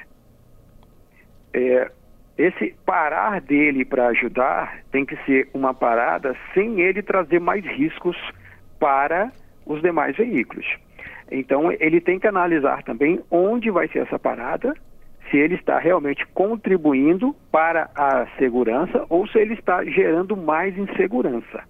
É, 1.53 1.91
esse 2.35 2.73
parar 2.83 3.41
dele 3.41 3.85
para 3.85 4.07
ajudar 4.07 4.79
tem 4.91 5.05
que 5.05 5.15
ser 5.17 5.47
uma 5.53 5.71
parada 5.71 6.35
sem 6.55 6.81
ele 6.81 7.03
trazer 7.03 7.39
mais 7.39 7.63
riscos 7.63 8.17
para 8.79 9.31
os 9.67 9.83
demais 9.83 10.17
veículos. 10.17 10.65
Então, 11.29 11.71
ele 11.73 12.01
tem 12.01 12.19
que 12.19 12.25
analisar 12.25 12.81
também 12.81 13.21
onde 13.29 13.69
vai 13.69 13.87
ser 13.87 13.99
essa 13.99 14.17
parada 14.17 14.73
se 15.31 15.37
ele 15.37 15.55
está 15.55 15.79
realmente 15.79 16.27
contribuindo 16.27 17.33
para 17.49 17.89
a 17.95 18.27
segurança 18.37 19.05
ou 19.09 19.25
se 19.27 19.39
ele 19.39 19.53
está 19.53 19.83
gerando 19.85 20.35
mais 20.35 20.77
insegurança. 20.77 21.63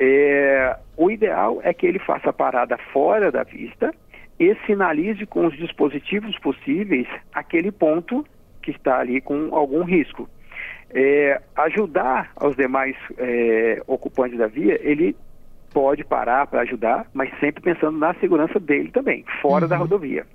É, 0.00 0.76
o 0.96 1.10
ideal 1.10 1.60
é 1.62 1.72
que 1.72 1.86
ele 1.86 1.98
faça 1.98 2.30
a 2.30 2.32
parada 2.32 2.76
fora 2.92 3.30
da 3.30 3.44
vista 3.44 3.94
e 4.40 4.54
sinalize 4.66 5.24
com 5.26 5.46
os 5.46 5.56
dispositivos 5.56 6.38
possíveis 6.38 7.06
aquele 7.32 7.70
ponto 7.70 8.26
que 8.62 8.70
está 8.70 8.98
ali 8.98 9.20
com 9.20 9.54
algum 9.54 9.84
risco. 9.84 10.28
É, 10.90 11.40
ajudar 11.56 12.30
aos 12.36 12.56
demais 12.56 12.96
é, 13.18 13.82
ocupantes 13.86 14.38
da 14.38 14.46
via, 14.46 14.78
ele 14.82 15.16
pode 15.72 16.04
parar 16.04 16.46
para 16.46 16.62
ajudar, 16.62 17.06
mas 17.12 17.30
sempre 17.38 17.62
pensando 17.62 17.98
na 17.98 18.14
segurança 18.14 18.58
dele 18.58 18.90
também, 18.90 19.24
fora 19.42 19.64
uhum. 19.64 19.68
da 19.68 19.76
rodovia. 19.76 20.26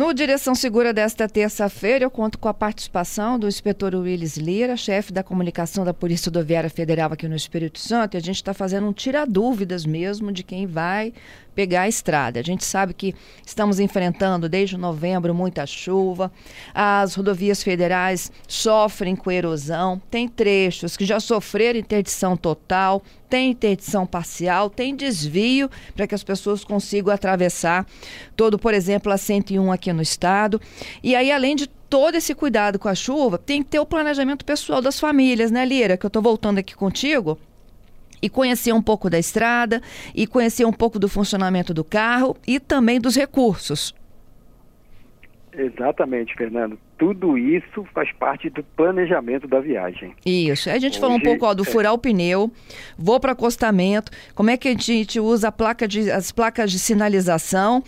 No 0.00 0.14
Direção 0.14 0.54
Segura 0.54 0.94
desta 0.94 1.28
terça-feira, 1.28 2.06
eu 2.06 2.10
conto 2.10 2.38
com 2.38 2.48
a 2.48 2.54
participação 2.54 3.38
do 3.38 3.46
inspetor 3.46 3.94
Willis 3.94 4.38
Lira, 4.38 4.74
chefe 4.74 5.12
da 5.12 5.22
comunicação 5.22 5.84
da 5.84 5.92
Polícia 5.92 6.30
Rodoviária 6.30 6.70
Federal 6.70 7.12
aqui 7.12 7.28
no 7.28 7.36
Espírito 7.36 7.78
Santo, 7.78 8.14
e 8.14 8.16
a 8.16 8.20
gente 8.20 8.36
está 8.36 8.54
fazendo 8.54 8.86
um 8.86 8.94
tira-dúvidas 8.94 9.84
mesmo 9.84 10.32
de 10.32 10.42
quem 10.42 10.66
vai 10.66 11.12
pegar 11.54 11.82
a 11.82 11.88
estrada. 11.88 12.40
A 12.40 12.42
gente 12.42 12.64
sabe 12.64 12.94
que 12.94 13.14
estamos 13.44 13.78
enfrentando 13.78 14.48
desde 14.48 14.78
novembro 14.78 15.34
muita 15.34 15.66
chuva, 15.66 16.32
as 16.74 17.14
rodovias 17.14 17.62
federais 17.62 18.32
sofrem 18.48 19.14
com 19.14 19.30
erosão, 19.30 20.00
tem 20.10 20.26
trechos 20.26 20.96
que 20.96 21.04
já 21.04 21.20
sofreram 21.20 21.78
interdição 21.78 22.38
total, 22.38 23.02
tem 23.28 23.50
interdição 23.50 24.06
parcial, 24.06 24.70
tem 24.70 24.96
desvio 24.96 25.70
para 25.94 26.06
que 26.06 26.14
as 26.14 26.24
pessoas 26.24 26.64
consigam 26.64 27.12
atravessar 27.12 27.86
todo, 28.34 28.58
por 28.58 28.72
exemplo, 28.72 29.12
a 29.12 29.18
101 29.18 29.70
aqui 29.70 29.89
no 29.92 30.02
estado. 30.02 30.60
E 31.02 31.14
aí, 31.14 31.30
além 31.30 31.56
de 31.56 31.66
todo 31.66 32.14
esse 32.14 32.34
cuidado 32.34 32.78
com 32.78 32.88
a 32.88 32.94
chuva, 32.94 33.38
tem 33.38 33.62
que 33.62 33.70
ter 33.70 33.80
o 33.80 33.86
planejamento 33.86 34.44
pessoal 34.44 34.80
das 34.80 34.98
famílias, 34.98 35.50
né, 35.50 35.64
Lira? 35.64 35.96
Que 35.96 36.06
eu 36.06 36.08
estou 36.08 36.22
voltando 36.22 36.58
aqui 36.58 36.74
contigo 36.74 37.38
e 38.22 38.28
conhecer 38.28 38.72
um 38.72 38.82
pouco 38.82 39.08
da 39.08 39.18
estrada 39.18 39.80
e 40.14 40.26
conhecer 40.26 40.64
um 40.64 40.72
pouco 40.72 40.98
do 40.98 41.08
funcionamento 41.08 41.72
do 41.72 41.82
carro 41.82 42.36
e 42.46 42.60
também 42.60 43.00
dos 43.00 43.16
recursos. 43.16 43.94
Exatamente, 45.52 46.34
Fernando. 46.36 46.78
Tudo 46.96 47.36
isso 47.36 47.84
faz 47.92 48.12
parte 48.12 48.48
do 48.48 48.62
planejamento 48.62 49.48
da 49.48 49.58
viagem. 49.58 50.14
Isso. 50.24 50.70
A 50.70 50.78
gente 50.78 50.92
Hoje, 50.92 51.00
falou 51.00 51.16
um 51.16 51.20
pouco 51.20 51.44
ó, 51.44 51.54
do 51.54 51.62
é... 51.62 51.66
furar 51.66 51.92
o 51.92 51.98
pneu, 51.98 52.50
vou 52.96 53.18
para 53.18 53.32
acostamento, 53.32 54.12
como 54.34 54.50
é 54.50 54.56
que 54.56 54.68
a 54.68 54.74
gente 54.76 55.18
usa 55.18 55.50
placa 55.50 55.88
de, 55.88 56.10
as 56.10 56.30
placas 56.30 56.70
de 56.70 56.78
sinalização. 56.78 57.82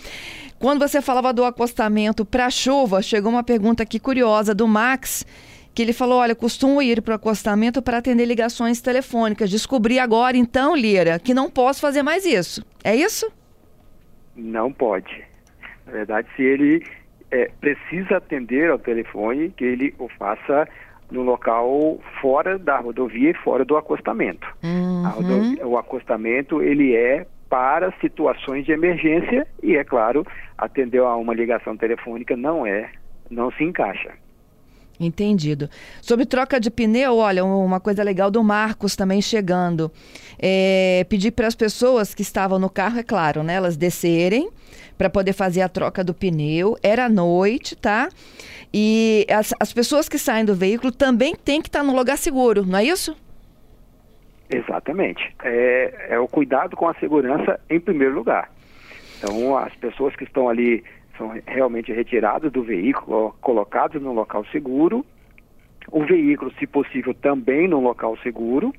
Quando 0.63 0.79
você 0.79 1.03
falava 1.03 1.33
do 1.33 1.45
acostamento 1.45 2.25
para 2.25 2.49
chuva, 2.49 3.03
chegou 3.03 3.33
uma 3.33 3.43
pergunta 3.43 3.83
aqui 3.83 3.99
curiosa 3.99 4.55
do 4.55 4.69
Max 4.69 5.27
que 5.75 5.83
ele 5.83 5.93
falou: 5.93 6.21
olha, 6.21 6.37
costumo 6.37 6.81
ir 6.81 7.03
para 7.03 7.11
o 7.11 7.15
acostamento 7.17 7.83
para 7.83 7.99
atender 7.99 8.25
ligações 8.27 8.81
telefônicas. 8.81 9.51
Descobri 9.51 9.99
agora, 9.99 10.37
então, 10.37 10.77
Lira, 10.77 11.19
que 11.19 11.35
não 11.35 11.51
posso 11.51 11.81
fazer 11.81 12.05
mais 12.05 12.25
isso. 12.25 12.65
É 12.85 12.95
isso? 12.95 13.29
Não 14.37 14.73
pode. 14.73 15.25
Na 15.85 15.95
verdade, 15.95 16.29
se 16.37 16.43
ele 16.45 16.87
é, 17.33 17.51
precisa 17.61 18.19
atender 18.19 18.71
ao 18.71 18.79
telefone, 18.79 19.51
que 19.51 19.65
ele 19.65 19.93
o 19.99 20.09
faça 20.17 20.69
no 21.11 21.23
local 21.23 21.99
fora 22.21 22.57
da 22.57 22.79
rodovia 22.79 23.31
e 23.31 23.35
fora 23.35 23.65
do 23.65 23.77
acostamento. 23.77 24.47
Uhum. 24.63 25.09
Rodovia, 25.09 25.67
o 25.67 25.77
acostamento 25.77 26.63
ele 26.63 26.95
é 26.95 27.27
para 27.53 27.93
situações 28.01 28.65
de 28.65 28.73
emergência 28.73 29.47
e 29.63 29.77
é 29.77 29.85
claro 29.85 30.27
atender 30.57 31.03
a 31.03 31.15
uma 31.17 31.35
ligação 31.35 31.77
telefônica 31.77 32.35
não 32.35 32.67
é 32.67 32.91
não 33.31 33.53
se 33.53 33.63
encaixa. 33.63 34.13
Entendido. 34.99 35.69
Sobre 36.01 36.25
troca 36.25 36.59
de 36.59 36.71
pneu, 36.71 37.19
olha, 37.19 37.45
uma 37.45 37.79
coisa 37.79 38.03
legal 38.03 38.31
do 38.31 38.43
Marcos 38.43 38.97
também 38.97 39.21
chegando. 39.21 39.93
É, 40.39 41.05
pedir 41.11 41.33
para 41.33 41.47
as 41.47 41.55
pessoas 41.55 42.15
que 42.15 42.23
estavam 42.23 42.59
no 42.59 42.71
carro, 42.71 42.99
é 42.99 43.03
claro, 43.03 43.43
né? 43.43 43.55
Elas 43.55 43.77
descerem 43.77 44.49
para 44.97 45.11
poder 45.11 45.35
fazer 45.35 45.61
a 45.61 45.69
troca 45.69 46.03
do 46.03 46.15
pneu. 46.15 46.79
Era 46.83 47.07
noite, 47.07 47.77
tá? 47.77 48.09
E 48.73 49.27
as, 49.29 49.53
as 49.61 49.75
pessoas 49.75 50.09
que 50.09 50.19
saem 50.19 50.47
do 50.47 50.55
veículo 50.55 50.91
também 50.91 51.35
têm 51.35 51.61
que 51.61 51.69
estar 51.69 51.83
no 51.83 51.95
lugar 51.95 52.17
seguro, 52.17 52.65
não 52.65 52.79
é 52.79 52.85
isso? 52.85 53.15
Exatamente. 54.53 55.35
É, 55.43 56.09
é 56.11 56.19
o 56.19 56.29
cuidado 56.29 56.77
com 56.77 56.89
a 56.89 56.95
segurança 56.95 57.59
em 57.71 57.81
primeiro 57.81 58.15
lugar. 58.15 58.51
Então, 59.19 59.57
as 59.57 59.75
pessoas 59.77 60.15
que 60.15 60.25
estão 60.25 60.49
ali 60.49 60.85
são 61.17 61.33
realmente 61.47 61.93
retirados 61.93 62.51
do 62.53 62.63
veículo, 62.63 63.35
colocados 63.41 64.01
no 64.03 64.13
local 64.13 64.45
seguro, 64.47 65.05
o 65.91 66.05
veículo, 66.05 66.53
se 66.59 66.67
possível, 66.67 67.15
também 67.15 67.69
no 67.69 67.81
local 67.81 68.17
seguro, 68.19 68.73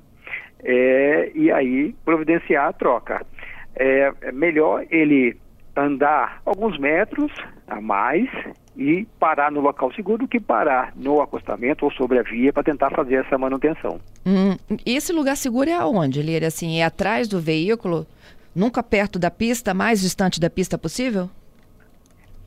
é, 0.63 1.31
e 1.33 1.51
aí 1.51 1.93
providenciar 2.05 2.67
a 2.67 2.73
troca. 2.73 3.25
É, 3.75 4.11
é 4.21 4.31
melhor 4.31 4.85
ele 4.89 5.35
andar 5.75 6.41
alguns 6.45 6.77
metros 6.77 7.31
a 7.67 7.81
mais 7.81 8.29
e 8.75 9.05
parar 9.19 9.51
no 9.51 9.61
local 9.61 9.93
seguro 9.93 10.19
do 10.19 10.27
que 10.27 10.39
parar 10.39 10.93
no 10.95 11.21
acostamento 11.21 11.85
ou 11.85 11.91
sobre 11.91 12.19
a 12.19 12.23
via 12.23 12.51
para 12.51 12.63
tentar 12.63 12.89
fazer 12.91 13.15
essa 13.15 13.37
manutenção. 13.37 13.99
Hum, 14.25 14.57
esse 14.85 15.13
lugar 15.13 15.37
seguro 15.37 15.69
é 15.69 15.73
aonde, 15.73 16.21
Lira? 16.21 16.47
Assim, 16.47 16.79
é 16.79 16.83
atrás 16.83 17.27
do 17.27 17.39
veículo? 17.39 18.07
Nunca 18.55 18.81
perto 18.83 19.19
da 19.19 19.31
pista, 19.31 19.73
mais 19.73 20.01
distante 20.01 20.39
da 20.39 20.49
pista 20.49 20.77
possível? 20.77 21.29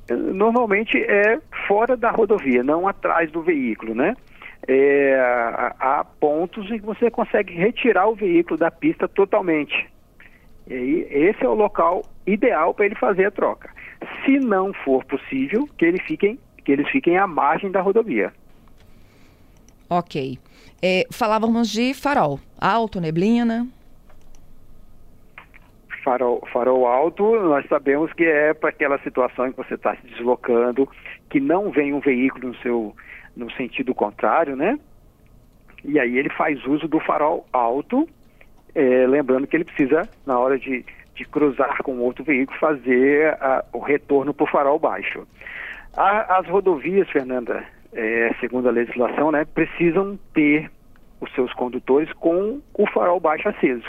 Normalmente 0.09 0.97
é 0.99 1.41
fora 1.67 1.97
da 1.97 2.11
rodovia, 2.11 2.63
não 2.63 2.87
atrás 2.87 3.31
do 3.31 3.43
veículo, 3.43 3.95
né? 3.95 4.17
É, 4.69 5.17
há 5.79 6.05
pontos 6.19 6.71
em 6.71 6.79
que 6.79 6.87
você 6.87 7.11
consegue 7.11 7.55
retirar 7.55 8.09
o 8.09 8.15
veículo 8.15 8.57
da 8.57 8.71
pista 8.71 9.09
totalmente. 9.09 9.89
E 10.67 10.75
aí, 10.75 11.07
esse 11.11 11.45
é 11.45 11.49
o 11.49 11.55
local 11.55 12.03
ideal 12.27 12.75
para 12.75 12.87
ele 12.87 12.97
fazer 12.97 13.27
a 13.27 13.31
troca. 13.31 13.71
Se 14.25 14.39
não 14.39 14.73
for 14.73 15.05
possível, 15.05 15.69
que, 15.77 15.85
ele 15.85 16.01
fiquem, 16.01 16.39
que 16.65 16.73
eles 16.73 16.89
fiquem 16.91 17.17
à 17.17 17.27
margem 17.27 17.71
da 17.71 17.81
rodovia. 17.81 18.33
Ok. 19.89 20.39
É, 20.83 21.07
falávamos 21.11 21.69
de 21.69 21.95
farol. 21.95 22.41
Alto, 22.61 23.01
neblina 23.01 23.67
farol, 26.07 26.41
farol 26.53 26.87
alto, 26.87 27.25
nós 27.41 27.67
sabemos 27.67 28.13
que 28.13 28.23
é 28.23 28.55
para 28.55 28.69
aquela 28.69 28.97
situação 29.01 29.49
em 29.49 29.51
que 29.51 29.57
você 29.57 29.75
está 29.75 29.97
se 29.97 30.07
deslocando, 30.07 30.89
que 31.29 31.41
não 31.41 31.73
vem 31.73 31.93
um 31.93 31.99
veículo 31.99 32.49
no 32.49 32.57
seu 32.59 32.95
no 33.37 33.51
sentido 33.51 33.93
contrário, 33.93 34.55
né? 34.55 34.79
E 35.85 35.99
aí 35.99 36.17
ele 36.17 36.31
faz 36.31 36.65
uso 36.65 36.87
do 36.87 37.01
farol 37.01 37.45
alto, 37.53 38.09
é, 38.73 39.07
lembrando 39.07 39.47
que 39.49 39.57
ele 39.57 39.65
precisa, 39.65 40.09
na 40.25 40.39
hora 40.39 40.59
de, 40.59 40.87
de 41.17 41.25
cruzar 41.25 41.83
com 41.83 41.99
outro 41.99 42.23
veículo, 42.23 42.59
fazer 42.59 43.33
a, 43.41 43.65
o 43.73 43.79
retorno 43.79 44.33
para 44.33 44.45
o 44.45 44.51
farol 44.51 44.79
baixo. 44.79 45.27
A, 45.97 46.39
as 46.39 46.47
rodovias, 46.47 47.09
Fernanda, 47.09 47.65
é, 47.93 48.35
segundo 48.39 48.69
a 48.69 48.73
legislação, 48.73 49.33
né, 49.33 49.45
precisam 49.45 50.19
ter 50.35 50.71
os 51.21 51.33
seus 51.35 51.53
condutores 51.55 52.13
com 52.13 52.61
o 52.75 52.87
farol 52.91 53.19
baixo 53.19 53.49
aceso. 53.49 53.89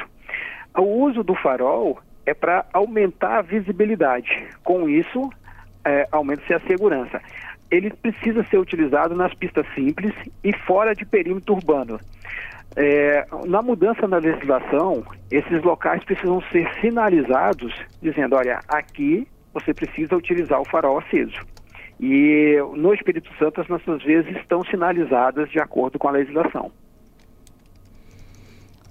O 0.75 1.03
uso 1.03 1.23
do 1.23 1.35
farol 1.35 1.99
é 2.25 2.33
para 2.33 2.65
aumentar 2.71 3.39
a 3.39 3.41
visibilidade. 3.41 4.47
Com 4.63 4.87
isso, 4.87 5.29
é, 5.83 6.07
aumenta-se 6.11 6.53
a 6.53 6.59
segurança. 6.61 7.21
Ele 7.69 7.89
precisa 7.89 8.43
ser 8.45 8.57
utilizado 8.57 9.13
nas 9.13 9.33
pistas 9.33 9.65
simples 9.75 10.13
e 10.43 10.53
fora 10.53 10.95
de 10.95 11.05
perímetro 11.05 11.55
urbano. 11.55 11.99
É, 12.79 13.25
na 13.47 13.63
mudança 13.63 14.07
na 14.07 14.17
legislação, 14.17 15.03
esses 15.31 15.63
locais 15.63 16.03
precisam 16.03 16.39
ser 16.51 16.69
sinalizados, 16.79 17.73
dizendo: 17.99 18.35
olha, 18.35 18.59
aqui 18.67 19.27
você 19.51 19.73
precisa 19.73 20.15
utilizar 20.15 20.61
o 20.61 20.65
farol 20.65 20.99
aceso. 20.99 21.41
E 21.99 22.55
no 22.75 22.93
Espírito 22.93 23.31
Santo, 23.39 23.59
as 23.59 23.67
nossas 23.67 24.03
vezes 24.03 24.35
estão 24.37 24.63
sinalizadas 24.65 25.49
de 25.49 25.59
acordo 25.59 25.97
com 25.97 26.07
a 26.07 26.11
legislação. 26.11 26.71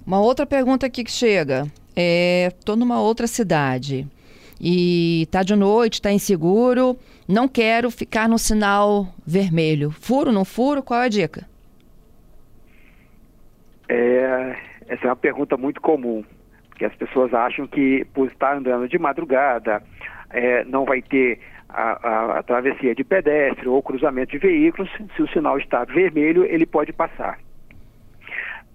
Uma 0.05 0.19
outra 0.19 0.45
pergunta 0.45 0.85
aqui 0.85 1.05
que 1.05 1.11
chega 1.11 1.63
estou 1.95 2.75
é, 2.75 2.77
numa 2.77 2.99
outra 2.99 3.25
cidade 3.25 4.05
e 4.59 5.29
tá 5.31 5.43
de 5.43 5.55
noite, 5.55 6.01
tá 6.01 6.11
inseguro, 6.11 6.97
não 7.25 7.47
quero 7.47 7.89
ficar 7.89 8.27
no 8.27 8.37
sinal 8.37 9.07
vermelho. 9.25 9.91
Furo, 9.91 10.29
não 10.33 10.43
furo? 10.43 10.83
Qual 10.83 11.01
é 11.01 11.05
a 11.05 11.09
dica? 11.09 11.47
É, 13.89 14.55
essa 14.87 15.05
é 15.05 15.09
uma 15.09 15.15
pergunta 15.15 15.57
muito 15.57 15.81
comum, 15.81 16.23
que 16.77 16.85
as 16.85 16.95
pessoas 16.95 17.33
acham 17.33 17.67
que 17.67 18.05
por 18.13 18.27
estar 18.27 18.57
andando 18.57 18.87
de 18.87 18.97
madrugada 18.97 19.81
é, 20.29 20.63
não 20.65 20.85
vai 20.85 21.01
ter 21.01 21.39
a, 21.69 22.07
a, 22.07 22.39
a, 22.39 22.43
travessia 22.43 22.95
de 22.95 23.03
pedestre 23.03 23.67
ou 23.67 23.81
cruzamento 23.81 24.31
de 24.31 24.37
veículos, 24.37 24.89
se 25.15 25.21
o 25.21 25.27
sinal 25.29 25.57
está 25.57 25.83
vermelho, 25.83 26.45
ele 26.45 26.65
pode 26.65 26.93
passar. 26.93 27.39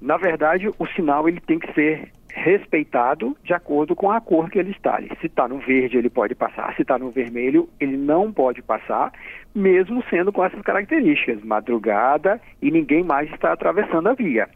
Na 0.01 0.17
verdade, 0.17 0.69
o 0.79 0.87
sinal 0.89 1.29
ele 1.29 1.41
tem 1.41 1.59
que 1.59 1.73
ser 1.75 2.11
respeitado 2.35 3.37
de 3.45 3.53
acordo 3.53 3.95
com 3.95 4.11
a 4.11 4.21
cor 4.21 4.51
que 4.51 4.59
ele 4.59 4.71
está. 4.71 4.99
Se 5.21 5.27
está 5.27 5.47
no 5.47 5.59
verde, 5.59 5.99
ele 5.99 6.11
pode 6.11 6.35
passar. 6.35 6.75
Se 6.75 6.83
está 6.83 6.99
no 6.99 7.11
vermelho, 7.11 7.69
ele 7.79 7.97
não 7.97 8.33
pode 8.33 8.63
passar, 8.63 9.13
mesmo 9.55 10.03
sendo 10.09 10.33
com 10.33 10.45
essas 10.45 10.61
características, 10.63 11.45
madrugada 11.45 12.41
e 12.61 12.71
ninguém 12.71 13.05
mais 13.05 13.31
está 13.33 13.53
atravessando 13.53 14.09
a 14.09 14.15
via. 14.15 14.49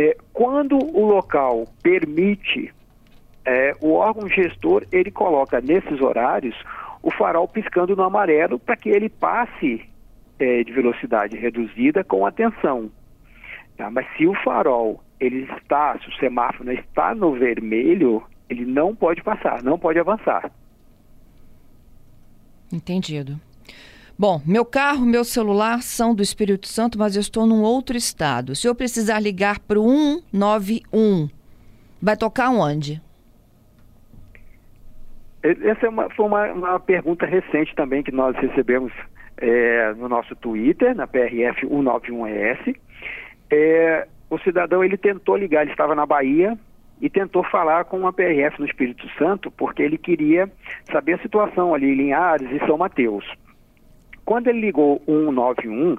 É, 0.00 0.16
quando 0.32 0.78
o 0.78 1.04
local 1.04 1.66
permite, 1.82 2.72
é, 3.44 3.76
o 3.82 3.92
órgão 3.92 4.26
gestor 4.30 4.86
ele 4.90 5.10
coloca 5.10 5.60
nesses 5.60 6.00
horários 6.00 6.56
o 7.02 7.10
farol 7.10 7.46
piscando 7.46 7.94
no 7.94 8.04
amarelo 8.04 8.58
para 8.58 8.78
que 8.78 8.88
ele 8.88 9.10
passe 9.10 9.86
é, 10.38 10.64
de 10.64 10.72
velocidade 10.72 11.36
reduzida 11.36 12.02
com 12.02 12.24
atenção. 12.24 12.90
Tá? 13.76 13.90
Mas 13.90 14.06
se 14.16 14.26
o 14.26 14.32
farol 14.42 15.04
ele 15.20 15.46
está, 15.58 15.98
se 15.98 16.08
o 16.08 16.14
semáforo 16.14 16.72
está 16.72 17.14
no 17.14 17.32
vermelho, 17.32 18.22
ele 18.48 18.64
não 18.64 18.96
pode 18.96 19.22
passar, 19.22 19.62
não 19.62 19.78
pode 19.78 19.98
avançar. 19.98 20.50
Entendido. 22.72 23.38
Bom, 24.20 24.38
meu 24.46 24.66
carro, 24.66 25.06
meu 25.06 25.24
celular 25.24 25.80
são 25.80 26.14
do 26.14 26.22
Espírito 26.22 26.68
Santo, 26.68 26.98
mas 26.98 27.16
eu 27.16 27.20
estou 27.20 27.46
num 27.46 27.62
outro 27.62 27.96
estado. 27.96 28.54
Se 28.54 28.68
eu 28.68 28.74
precisar 28.74 29.18
ligar 29.18 29.58
para 29.60 29.80
o 29.80 30.20
191, 30.30 31.30
vai 32.02 32.14
tocar 32.18 32.50
onde? 32.50 33.00
Essa 35.42 35.86
é 35.86 35.88
uma, 35.88 36.10
foi 36.10 36.26
uma, 36.26 36.52
uma 36.52 36.78
pergunta 36.78 37.24
recente 37.24 37.74
também 37.74 38.02
que 38.02 38.12
nós 38.12 38.36
recebemos 38.36 38.92
é, 39.38 39.94
no 39.94 40.06
nosso 40.06 40.36
Twitter, 40.36 40.94
na 40.94 41.06
PRF 41.06 41.66
191ES. 41.66 42.76
É, 43.50 44.06
o 44.28 44.38
cidadão 44.40 44.84
ele 44.84 44.98
tentou 44.98 45.34
ligar, 45.34 45.62
ele 45.62 45.70
estava 45.70 45.94
na 45.94 46.04
Bahia 46.04 46.58
e 47.00 47.08
tentou 47.08 47.42
falar 47.44 47.86
com 47.86 47.98
uma 47.98 48.12
PRF 48.12 48.60
no 48.60 48.66
Espírito 48.66 49.08
Santo 49.16 49.50
porque 49.50 49.82
ele 49.82 49.96
queria 49.96 50.46
saber 50.92 51.14
a 51.14 51.22
situação 51.22 51.72
ali 51.72 51.86
em 51.86 51.94
Linhares 51.94 52.50
e 52.52 52.66
São 52.66 52.76
Mateus. 52.76 53.24
Quando 54.30 54.46
ele 54.46 54.60
ligou 54.60 55.02
191, 55.06 55.96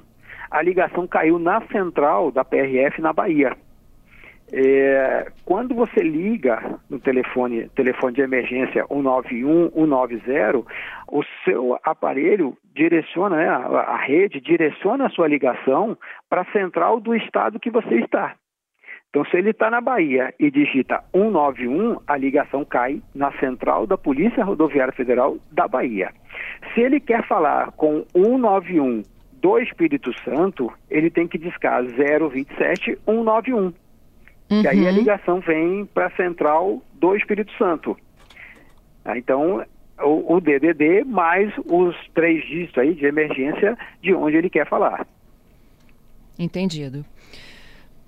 a 0.49 0.61
ligação 0.61 1.05
caiu 1.05 1.37
na 1.37 1.59
central 1.67 2.31
da 2.31 2.45
PRF 2.45 3.01
na 3.01 3.11
Bahia. 3.11 3.57
É, 4.53 5.29
quando 5.43 5.75
você 5.75 5.99
liga 5.99 6.79
no 6.89 6.97
telefone, 6.97 7.67
telefone 7.75 8.13
de 8.13 8.21
emergência 8.21 8.85
191, 8.87 9.71
190, 9.71 10.59
o 11.11 11.21
seu 11.43 11.77
aparelho 11.83 12.57
direciona, 12.73 13.35
né, 13.35 13.49
a, 13.49 13.65
a 13.65 13.97
rede 13.97 14.39
direciona 14.39 15.07
a 15.07 15.09
sua 15.09 15.27
ligação 15.27 15.97
para 16.29 16.43
a 16.43 16.51
central 16.53 17.01
do 17.01 17.13
estado 17.13 17.59
que 17.59 17.69
você 17.69 17.95
está. 17.95 18.37
Então, 19.11 19.25
se 19.25 19.35
ele 19.35 19.49
está 19.49 19.69
na 19.69 19.81
Bahia 19.81 20.33
e 20.39 20.49
digita 20.49 21.03
191, 21.11 21.99
a 22.07 22.15
ligação 22.15 22.63
cai 22.63 23.01
na 23.13 23.29
central 23.39 23.85
da 23.85 23.97
Polícia 23.97 24.41
Rodoviária 24.41 24.93
Federal 24.93 25.37
da 25.51 25.67
Bahia. 25.67 26.13
Se 26.73 26.79
ele 26.79 26.97
quer 27.01 27.27
falar 27.27 27.73
com 27.73 28.05
191 28.13 29.03
do 29.33 29.59
Espírito 29.59 30.13
Santo, 30.23 30.71
ele 30.89 31.09
tem 31.09 31.27
que 31.27 31.37
discar 31.37 31.83
027 31.83 32.97
191. 33.05 33.57
Uhum. 33.57 33.73
E 34.49 34.67
aí 34.67 34.87
a 34.87 34.89
uhum. 34.89 34.97
ligação 34.97 35.41
vem 35.41 35.85
para 35.87 36.07
a 36.07 36.11
central 36.11 36.81
do 36.93 37.13
Espírito 37.13 37.51
Santo. 37.57 37.97
Ah, 39.03 39.17
então, 39.17 39.65
o, 39.99 40.35
o, 40.35 40.39
DDD 40.39 41.03
mais 41.03 41.51
os 41.65 41.97
três 42.13 42.45
dígitos 42.45 42.77
aí 42.77 42.93
de 42.93 43.05
emergência 43.05 43.77
de 44.01 44.13
onde 44.13 44.37
ele 44.37 44.49
quer 44.49 44.69
falar. 44.69 45.05
Entendido. 46.39 47.03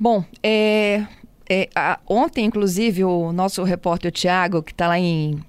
Bom, 0.04 0.22
é, 0.44 1.06
é, 1.50 1.70
a, 1.74 1.98
ontem, 2.06 2.44
inclusive, 2.44 3.06
o 3.06 3.32
nosso 3.32 3.64
repórter 3.64 4.12
Tiago, 4.12 4.62
que 4.62 4.74
está 4.74 4.86
lá 4.86 5.00
em 5.00 5.40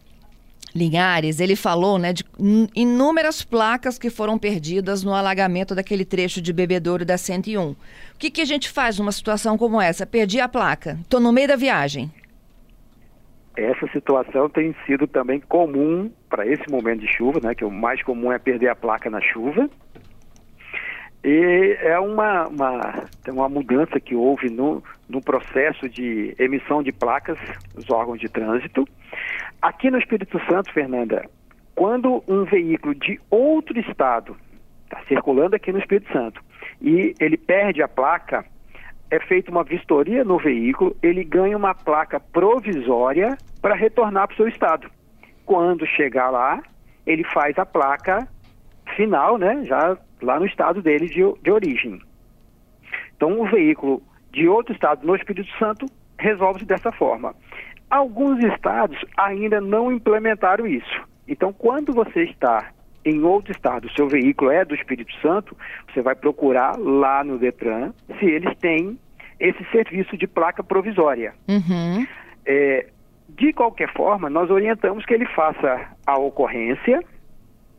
Linhares, 0.73 1.40
ele 1.40 1.57
falou 1.57 1.99
né, 1.99 2.12
de 2.12 2.25
inúmeras 2.73 3.43
placas 3.43 3.99
que 3.99 4.09
foram 4.09 4.38
perdidas 4.38 5.03
no 5.03 5.12
alagamento 5.12 5.75
daquele 5.75 6.05
trecho 6.05 6.40
de 6.40 6.53
bebedouro 6.53 7.05
da 7.05 7.19
101. 7.19 7.71
O 7.71 7.77
que, 8.17 8.31
que 8.31 8.43
a 8.43 8.45
gente 8.45 8.71
faz 8.71 8.97
numa 8.97 9.11
situação 9.11 9.59
como 9.59 9.81
essa? 9.81 10.07
Perdi 10.07 10.38
a 10.38 10.47
placa, 10.47 11.01
estou 11.03 11.19
no 11.19 11.33
meio 11.33 11.49
da 11.49 11.57
viagem. 11.57 12.09
Essa 13.57 13.88
situação 13.88 14.49
tem 14.49 14.73
sido 14.87 15.09
também 15.09 15.40
comum 15.40 16.09
para 16.31 16.47
esse 16.47 16.71
momento 16.71 17.01
de 17.01 17.09
chuva, 17.09 17.40
né, 17.43 17.57
que 17.57 17.64
o 17.64 17.71
mais 17.73 18.01
comum 18.05 18.31
é 18.31 18.38
perder 18.38 18.69
a 18.69 18.77
placa 18.77 19.11
na 19.11 19.21
chuva. 19.21 19.69
E 21.25 21.79
é 21.81 21.99
uma, 21.99 22.47
uma, 22.49 23.05
uma 23.29 23.49
mudança 23.49 23.99
que 23.99 24.15
houve 24.15 24.51
no, 24.51 24.85
no 25.09 25.23
processo 25.23 25.89
de 25.89 26.35
emissão 26.39 26.83
de 26.83 26.93
placas 26.93 27.39
dos 27.75 27.89
órgãos 27.91 28.21
de 28.21 28.29
trânsito. 28.29 28.87
Aqui 29.63 29.91
no 29.91 29.99
Espírito 29.99 30.39
Santo, 30.47 30.71
Fernanda, 30.71 31.25
quando 31.75 32.23
um 32.29 32.45
veículo 32.45 32.95
de 32.95 33.19
outro 33.31 33.79
estado 33.81 34.37
está 34.85 35.01
circulando 35.09 35.57
aqui 35.57 35.73
no 35.73 35.79
Espírito 35.79 36.13
Santo 36.13 36.43
e 36.81 37.15
ele 37.19 37.39
perde 37.39 37.83
a 37.83 37.89
placa, 37.89 38.45
é 39.11 39.19
feita 39.19 39.51
uma 39.51 39.65
vistoria 39.65 40.25
no 40.25 40.37
veículo, 40.37 40.95
ele 41.03 41.25
ganha 41.25 41.57
uma 41.57 41.75
placa 41.75 42.21
provisória 42.21 43.39
para 43.63 43.75
retornar 43.75 44.29
para 44.29 44.35
o 44.35 44.37
seu 44.37 44.49
estado. 44.49 44.91
Quando 45.47 45.87
chegar 45.87 46.29
lá, 46.29 46.63
ele 47.07 47.25
faz 47.25 47.59
a 47.59 47.65
placa 47.65 48.29
final, 48.95 49.39
né, 49.39 49.65
já 49.65 49.97
lá 50.25 50.39
no 50.39 50.47
estado 50.47 50.83
dele 50.83 51.07
de, 51.07 51.21
de 51.43 51.51
origem. 51.51 52.01
Então, 53.17 53.41
o 53.41 53.47
veículo 53.47 54.03
de 54.33 54.49
outro 54.49 54.75
estado 54.75 55.07
no 55.07 55.15
Espírito 55.15 55.49
Santo 55.59 55.87
resolve-se 56.19 56.65
dessa 56.65 56.91
forma. 56.93 57.35
Alguns 57.91 58.43
estados 58.45 58.99
ainda 59.17 59.61
não 59.61 59.93
implementaram 59.93 60.67
isso. 60.67 61.03
Então, 61.29 61.53
quando 61.53 61.93
você 61.93 62.25
está 62.25 62.71
em 63.05 63.23
outro 63.23 63.53
estado, 63.53 63.91
seu 63.95 64.09
veículo 64.09 64.51
é 64.51 64.65
do 64.65 64.75
Espírito 64.75 65.13
Santo, 65.21 65.57
você 65.93 66.01
vai 66.01 66.15
procurar 66.15 66.77
lá 66.79 67.23
no 67.23 67.39
Detran 67.39 67.93
se 68.19 68.25
eles 68.25 68.57
têm 68.59 68.99
esse 69.39 69.65
serviço 69.71 70.17
de 70.17 70.27
placa 70.27 70.63
provisória. 70.65 71.35
Uhum. 71.49 72.07
É, 72.47 72.87
de 73.29 73.53
qualquer 73.53 73.93
forma, 73.93 74.31
nós 74.31 74.51
orientamos 74.51 75.05
que 75.05 75.15
ele 75.15 75.27
faça 75.27 75.89
a 76.07 76.19
ocorrência 76.19 77.01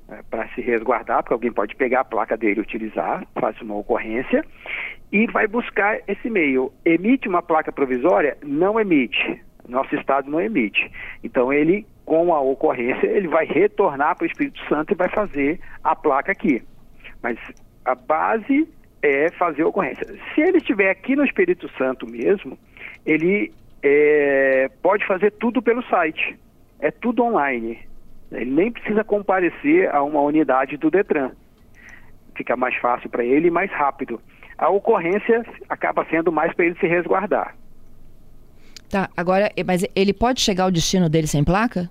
é, 0.10 0.22
para 0.30 0.48
se 0.50 0.62
resguardar, 0.62 1.24
porque 1.24 1.34
alguém 1.34 1.52
pode 1.52 1.76
pegar 1.76 2.02
a 2.02 2.06
placa 2.06 2.38
dele 2.38 2.60
e 2.60 2.64
utilizar, 2.64 3.26
faz 3.40 3.60
uma 3.62 3.76
ocorrência, 3.76 4.44
e 5.12 5.28
vai 5.28 5.48
buscar 5.48 6.00
esse 6.08 6.28
e-mail. 6.28 6.72
Emite 6.84 7.28
uma 7.28 7.42
placa 7.42 7.72
provisória? 7.72 8.38
Não 8.44 8.80
emite. 8.80 9.42
Nosso 9.68 9.96
estado 9.96 10.30
não 10.30 10.40
emite. 10.40 10.92
Então 11.24 11.52
ele, 11.52 11.86
com 12.06 12.34
a 12.34 12.40
ocorrência, 12.40 13.08
ele 13.08 13.28
vai 13.28 13.46
retornar 13.46 14.16
para 14.16 14.26
o 14.26 14.28
Espírito 14.28 14.60
Santo 14.68 14.94
e 14.94 14.96
vai 14.96 15.10
fazer 15.10 15.60
a 15.84 15.96
placa 15.96 16.32
aqui. 16.32 16.62
Mas 17.22 17.38
a 17.84 17.96
base 17.96 18.68
é 19.02 19.32
fazer 19.32 19.64
a 19.64 19.68
ocorrência. 19.68 20.06
Se 20.34 20.42
ele 20.42 20.58
estiver 20.58 20.90
aqui 20.90 21.16
no 21.16 21.26
Espírito 21.26 21.70
Santo 21.78 22.06
mesmo, 22.10 22.58
ele 23.06 23.52
é, 23.82 24.70
pode 24.82 25.06
fazer 25.06 25.32
tudo 25.32 25.62
pelo 25.62 25.84
site. 25.84 26.38
É 26.80 26.92
tudo 26.92 27.24
online. 27.24 27.80
Ele 28.32 28.52
nem 28.52 28.72
precisa 28.72 29.04
comparecer 29.04 29.94
a 29.94 30.04
uma 30.04 30.22
unidade 30.22 30.78
do 30.78 30.90
Detran. 30.90 31.32
Fica 32.36 32.56
mais 32.56 32.76
fácil 32.76 33.10
para 33.10 33.24
ele 33.24 33.48
e 33.48 33.52
mais 33.52 33.72
rápido. 33.72 34.20
A 34.58 34.70
ocorrência 34.70 35.46
acaba 35.70 36.06
sendo 36.06 36.32
mais 36.32 36.54
para 36.54 36.66
ele 36.66 36.76
se 36.80 36.88
resguardar. 36.88 37.56
Tá, 38.90 39.10
agora, 39.16 39.52
mas 39.66 39.86
ele 39.96 40.14
pode 40.14 40.42
chegar 40.42 40.66
ao 40.66 40.72
destino 40.72 41.10
dele 41.10 41.28
sem 41.28 41.44
placa? 41.44 41.90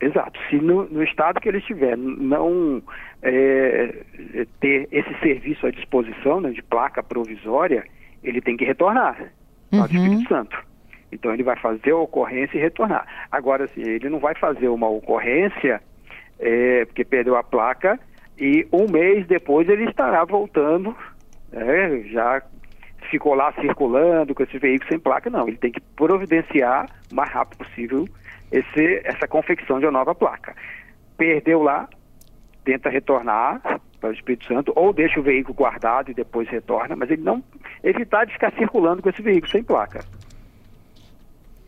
Exato. 0.00 0.38
Se 0.48 0.56
no, 0.56 0.84
no 0.88 1.02
estado 1.02 1.40
que 1.40 1.48
ele 1.48 1.58
estiver 1.58 1.96
não 1.96 2.80
é, 3.22 4.04
ter 4.60 4.88
esse 4.92 5.12
serviço 5.20 5.66
à 5.66 5.70
disposição 5.70 6.40
né, 6.40 6.50
de 6.50 6.62
placa 6.62 7.02
provisória, 7.02 7.84
ele 8.22 8.40
tem 8.40 8.56
que 8.56 8.64
retornar 8.64 9.32
uhum. 9.72 9.80
ao 9.80 9.86
Espírito 9.86 10.28
Santo. 10.28 10.67
Então 11.10 11.32
ele 11.32 11.42
vai 11.42 11.56
fazer 11.56 11.92
a 11.92 11.96
ocorrência 11.96 12.56
e 12.56 12.60
retornar. 12.60 13.06
Agora, 13.30 13.64
assim, 13.64 13.82
ele 13.82 14.08
não 14.08 14.18
vai 14.18 14.34
fazer 14.34 14.68
uma 14.68 14.88
ocorrência 14.88 15.80
é, 16.38 16.84
porque 16.84 17.04
perdeu 17.04 17.36
a 17.36 17.42
placa 17.42 17.98
e 18.38 18.66
um 18.72 18.90
mês 18.90 19.26
depois 19.26 19.68
ele 19.68 19.84
estará 19.84 20.24
voltando, 20.24 20.94
é, 21.52 22.00
já 22.10 22.42
ficou 23.10 23.34
lá 23.34 23.52
circulando 23.54 24.34
com 24.34 24.42
esse 24.42 24.58
veículo 24.58 24.88
sem 24.88 24.98
placa, 24.98 25.30
não. 25.30 25.48
Ele 25.48 25.56
tem 25.56 25.72
que 25.72 25.80
providenciar 25.80 26.86
o 27.10 27.14
mais 27.14 27.30
rápido 27.30 27.58
possível 27.58 28.06
esse, 28.52 29.00
essa 29.04 29.26
confecção 29.26 29.80
de 29.80 29.86
uma 29.86 29.92
nova 29.92 30.14
placa. 30.14 30.54
Perdeu 31.16 31.62
lá, 31.62 31.88
tenta 32.64 32.88
retornar 32.88 33.60
para 34.00 34.10
o 34.10 34.12
Espírito 34.12 34.46
Santo 34.46 34.72
ou 34.76 34.92
deixa 34.92 35.18
o 35.18 35.22
veículo 35.22 35.54
guardado 35.54 36.10
e 36.10 36.14
depois 36.14 36.48
retorna, 36.48 36.94
mas 36.94 37.10
ele 37.10 37.22
não 37.22 37.42
evitar 37.82 38.24
de 38.24 38.32
ficar 38.32 38.52
circulando 38.52 39.02
com 39.02 39.08
esse 39.08 39.22
veículo 39.22 39.50
sem 39.50 39.62
placa. 39.62 40.00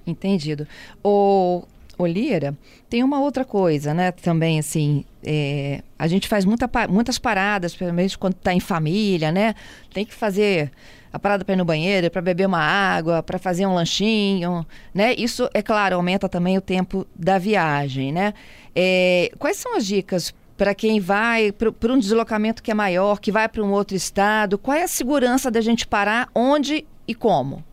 Entendido. 0.07 0.67
O, 1.03 1.63
Lira, 2.07 2.57
tem 2.89 3.05
uma 3.05 3.21
outra 3.21 3.45
coisa, 3.45 3.93
né? 3.93 4.11
Também, 4.11 4.59
assim, 4.59 5.05
é, 5.23 5.83
a 5.99 6.07
gente 6.07 6.29
faz 6.29 6.45
muita, 6.45 6.69
muitas 6.89 7.19
paradas, 7.19 7.77
menos 7.79 8.17
quando 8.17 8.35
está 8.35 8.55
em 8.55 8.61
família, 8.61 9.31
né? 9.31 9.55
Tem 9.93 10.05
que 10.05 10.15
fazer 10.15 10.71
a 11.13 11.19
parada 11.19 11.45
para 11.45 11.55
ir 11.55 11.59
no 11.59 11.65
banheiro, 11.65 12.11
para 12.11 12.23
beber 12.23 12.47
uma 12.47 12.61
água, 12.61 13.23
para 13.23 13.39
fazer 13.39 13.67
um 13.67 13.75
lanchinho, 13.75 14.65
né? 14.95 15.15
Isso, 15.15 15.49
é 15.53 15.63
claro, 15.63 15.97
aumenta 15.97 16.29
também 16.29 16.57
o 16.57 16.61
tempo 16.61 17.07
da 17.15 17.39
viagem, 17.39 18.13
né? 18.13 18.33
É, 18.75 19.31
quais 19.39 19.57
são 19.57 19.77
as 19.77 19.85
dicas 19.85 20.33
para 20.57 20.75
quem 20.75 21.01
vai 21.01 21.53
para 21.53 21.93
um 21.93 21.99
deslocamento 21.99 22.63
que 22.63 22.71
é 22.71 22.75
maior, 22.75 23.19
que 23.19 23.33
vai 23.33 23.49
para 23.49 23.63
um 23.63 23.73
outro 23.73 23.97
estado? 23.97 24.59
Qual 24.59 24.77
é 24.77 24.85
a 24.85 24.89
segurança 24.89 25.51
da 25.51 25.61
gente 25.61 25.87
parar 25.87 26.29
onde 26.35 26.87
e 27.09 27.15
como? 27.15 27.65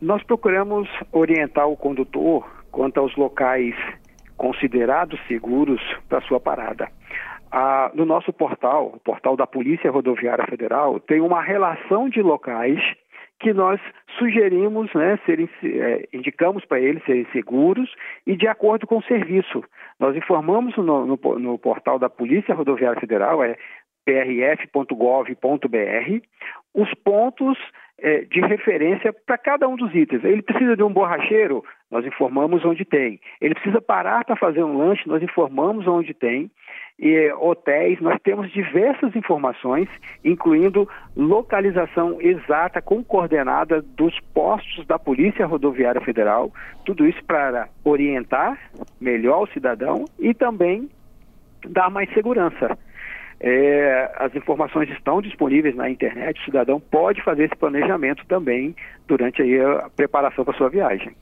Nós 0.00 0.22
procuramos 0.22 0.88
orientar 1.12 1.68
o 1.68 1.76
condutor 1.76 2.46
quanto 2.70 3.00
aos 3.00 3.16
locais 3.16 3.74
considerados 4.36 5.18
seguros 5.26 5.80
para 6.08 6.20
sua 6.22 6.38
parada. 6.38 6.88
Ah, 7.50 7.90
no 7.94 8.04
nosso 8.04 8.32
portal, 8.32 8.92
o 8.94 9.00
portal 9.00 9.36
da 9.36 9.46
Polícia 9.46 9.90
Rodoviária 9.90 10.44
Federal, 10.46 11.00
tem 11.00 11.20
uma 11.20 11.40
relação 11.40 12.08
de 12.08 12.20
locais 12.20 12.78
que 13.40 13.52
nós 13.52 13.80
sugerimos, 14.18 14.92
né, 14.94 15.18
serem, 15.24 15.48
é, 15.62 16.08
indicamos 16.12 16.64
para 16.64 16.80
eles 16.80 17.04
serem 17.04 17.26
seguros 17.32 17.90
e 18.26 18.36
de 18.36 18.48
acordo 18.48 18.86
com 18.86 18.98
o 18.98 19.02
serviço. 19.02 19.62
Nós 20.00 20.16
informamos 20.16 20.76
no, 20.76 21.06
no, 21.06 21.18
no 21.38 21.58
portal 21.58 21.98
da 21.98 22.08
Polícia 22.08 22.54
Rodoviária 22.54 23.00
Federal, 23.00 23.42
é 23.42 23.56
prf.gov.br, 24.04 25.36
os 26.74 26.94
pontos 27.02 27.58
é, 27.98 28.20
de 28.20 28.40
referência 28.40 29.12
para 29.12 29.38
cada 29.38 29.66
um 29.68 29.76
dos 29.76 29.94
itens. 29.94 30.22
Ele 30.24 30.42
precisa 30.42 30.76
de 30.76 30.82
um 30.82 30.92
borracheiro, 30.92 31.64
nós 31.90 32.04
informamos 32.04 32.64
onde 32.64 32.84
tem. 32.84 33.20
Ele 33.40 33.54
precisa 33.54 33.80
parar 33.80 34.24
para 34.24 34.36
fazer 34.36 34.62
um 34.62 34.76
lanche, 34.76 35.08
nós 35.08 35.22
informamos 35.22 35.86
onde 35.86 36.12
tem. 36.12 36.50
E, 36.98 37.30
hotéis, 37.32 38.00
nós 38.00 38.18
temos 38.22 38.50
diversas 38.50 39.14
informações, 39.14 39.88
incluindo 40.24 40.88
localização 41.16 42.20
exata 42.20 42.80
com 42.80 43.04
coordenada 43.04 43.82
dos 43.82 44.18
postos 44.32 44.86
da 44.86 44.98
Polícia 44.98 45.46
Rodoviária 45.46 46.00
Federal, 46.00 46.50
tudo 46.84 47.06
isso 47.06 47.22
para 47.24 47.68
orientar 47.84 48.58
melhor 49.00 49.42
o 49.42 49.52
cidadão 49.52 50.06
e 50.18 50.32
também 50.32 50.88
dar 51.68 51.90
mais 51.90 52.12
segurança. 52.14 52.78
É, 53.38 54.12
as 54.16 54.34
informações 54.34 54.88
estão 54.90 55.20
disponíveis 55.20 55.76
na 55.76 55.90
internet, 55.90 56.40
o 56.40 56.44
cidadão 56.44 56.80
pode 56.80 57.22
fazer 57.22 57.44
esse 57.44 57.56
planejamento 57.56 58.24
também 58.26 58.74
durante 59.06 59.42
aí 59.42 59.60
a 59.60 59.90
preparação 59.94 60.44
para 60.44 60.56
sua 60.56 60.70
viagem. 60.70 61.14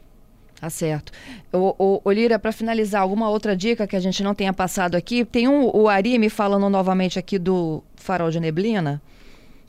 Tá 0.60 0.70
certo. 0.70 1.12
O, 1.52 1.74
o, 1.78 2.00
o 2.04 2.12
Lira, 2.12 2.38
para 2.38 2.52
finalizar, 2.52 3.02
alguma 3.02 3.28
outra 3.28 3.56
dica 3.56 3.86
que 3.86 3.96
a 3.96 4.00
gente 4.00 4.22
não 4.22 4.34
tenha 4.34 4.52
passado 4.52 4.94
aqui? 4.94 5.24
Tem 5.24 5.48
um, 5.48 5.68
o 5.74 5.88
Ari 5.88 6.18
me 6.18 6.30
falando 6.30 6.70
novamente 6.70 7.18
aqui 7.18 7.38
do 7.38 7.82
farol 7.96 8.30
de 8.30 8.40
neblina. 8.40 9.02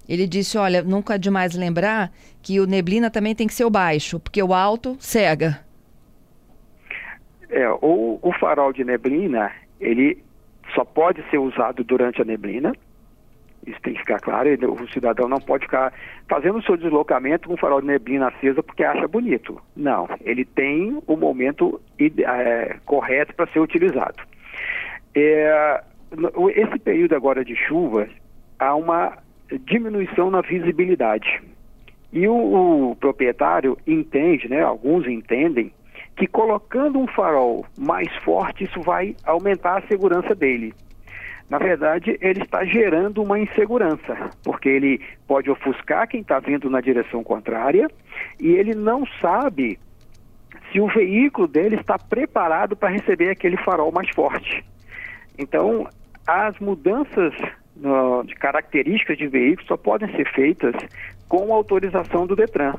Ele 0.08 0.27
disse: 0.27 0.58
olha, 0.58 0.84
nunca 0.84 1.15
é 1.15 1.17
demais 1.17 1.55
lembrar 1.55 2.12
que 2.41 2.60
o 2.60 2.67
neblina 2.67 3.10
também 3.10 3.34
tem 3.34 3.47
que 3.47 3.53
ser 3.53 3.65
o 3.65 3.69
baixo, 3.69 4.19
porque 4.19 4.41
o 4.41 4.53
alto 4.53 4.95
cega. 4.99 5.60
É, 7.49 7.67
o, 7.69 8.19
o 8.21 8.31
farol 8.39 8.71
de 8.71 8.84
neblina, 8.84 9.51
ele 9.79 10.23
só 10.75 10.83
pode 10.83 11.23
ser 11.29 11.38
usado 11.38 11.83
durante 11.83 12.21
a 12.21 12.25
neblina. 12.25 12.73
Isso 13.65 13.81
tem 13.81 13.93
que 13.93 13.99
ficar 14.01 14.19
claro. 14.19 14.49
O 14.73 14.88
cidadão 14.89 15.27
não 15.27 15.39
pode 15.39 15.65
ficar 15.65 15.91
fazendo 16.29 16.59
o 16.59 16.61
seu 16.61 16.77
deslocamento 16.77 17.47
com 17.47 17.55
o 17.55 17.57
farol 17.57 17.81
de 17.81 17.88
neblina 17.88 18.27
acesa 18.27 18.61
porque 18.61 18.83
acha 18.83 19.07
bonito. 19.07 19.59
Não, 19.75 20.07
ele 20.21 20.45
tem 20.45 21.01
o 21.07 21.15
momento 21.15 21.81
é, 21.99 22.77
correto 22.85 23.33
para 23.33 23.47
ser 23.47 23.59
utilizado. 23.59 24.21
É, 25.15 25.81
esse 26.55 26.77
período 26.79 27.15
agora 27.15 27.43
de 27.43 27.55
chuva, 27.55 28.07
há 28.59 28.75
uma 28.75 29.17
diminuição 29.65 30.29
na 30.29 30.41
visibilidade. 30.41 31.41
E 32.13 32.27
o, 32.27 32.91
o 32.91 32.95
proprietário 32.97 33.77
entende, 33.88 34.47
né, 34.47 34.61
alguns 34.61 35.07
entendem, 35.07 35.71
que 36.15 36.28
colocando 36.28 36.99
um 36.99 37.08
farol 37.08 37.65
mais 37.78 38.13
forte, 38.17 38.63
isso 38.63 38.82
vai 38.82 39.15
aumentar 39.25 39.80
a 39.80 39.88
segurança 39.88 40.34
dele. 40.34 40.73
Na 41.49 41.60
verdade, 41.60 42.17
ele 42.21 42.41
está 42.41 42.65
gerando 42.65 43.21
uma 43.21 43.38
insegurança, 43.38 44.32
porque 44.43 44.67
ele 44.67 45.01
pode 45.28 45.49
ofuscar 45.49 46.08
quem 46.08 46.21
está 46.21 46.39
vindo 46.39 46.69
na 46.69 46.82
direção 46.82 47.23
contrária 47.23 47.88
e 48.39 48.47
ele 48.47 48.73
não 48.73 49.06
sabe 49.21 49.78
se 50.71 50.80
o 50.80 50.88
veículo 50.88 51.47
dele 51.47 51.75
está 51.75 51.99
preparado 51.99 52.75
para 52.75 52.89
receber 52.89 53.30
aquele 53.30 53.58
farol 53.58 53.91
mais 53.91 54.10
forte. 54.10 54.65
Então, 55.38 55.88
as 56.25 56.58
mudanças 56.60 57.34
no, 57.75 58.23
de 58.23 58.34
características 58.36 59.17
de 59.17 59.28
veículo 59.28 59.67
só 59.67 59.78
podem 59.78 60.10
ser 60.15 60.28
feitas 60.32 60.73
com 61.28 61.54
autorização 61.54 62.25
do 62.25 62.36
Detran 62.36 62.73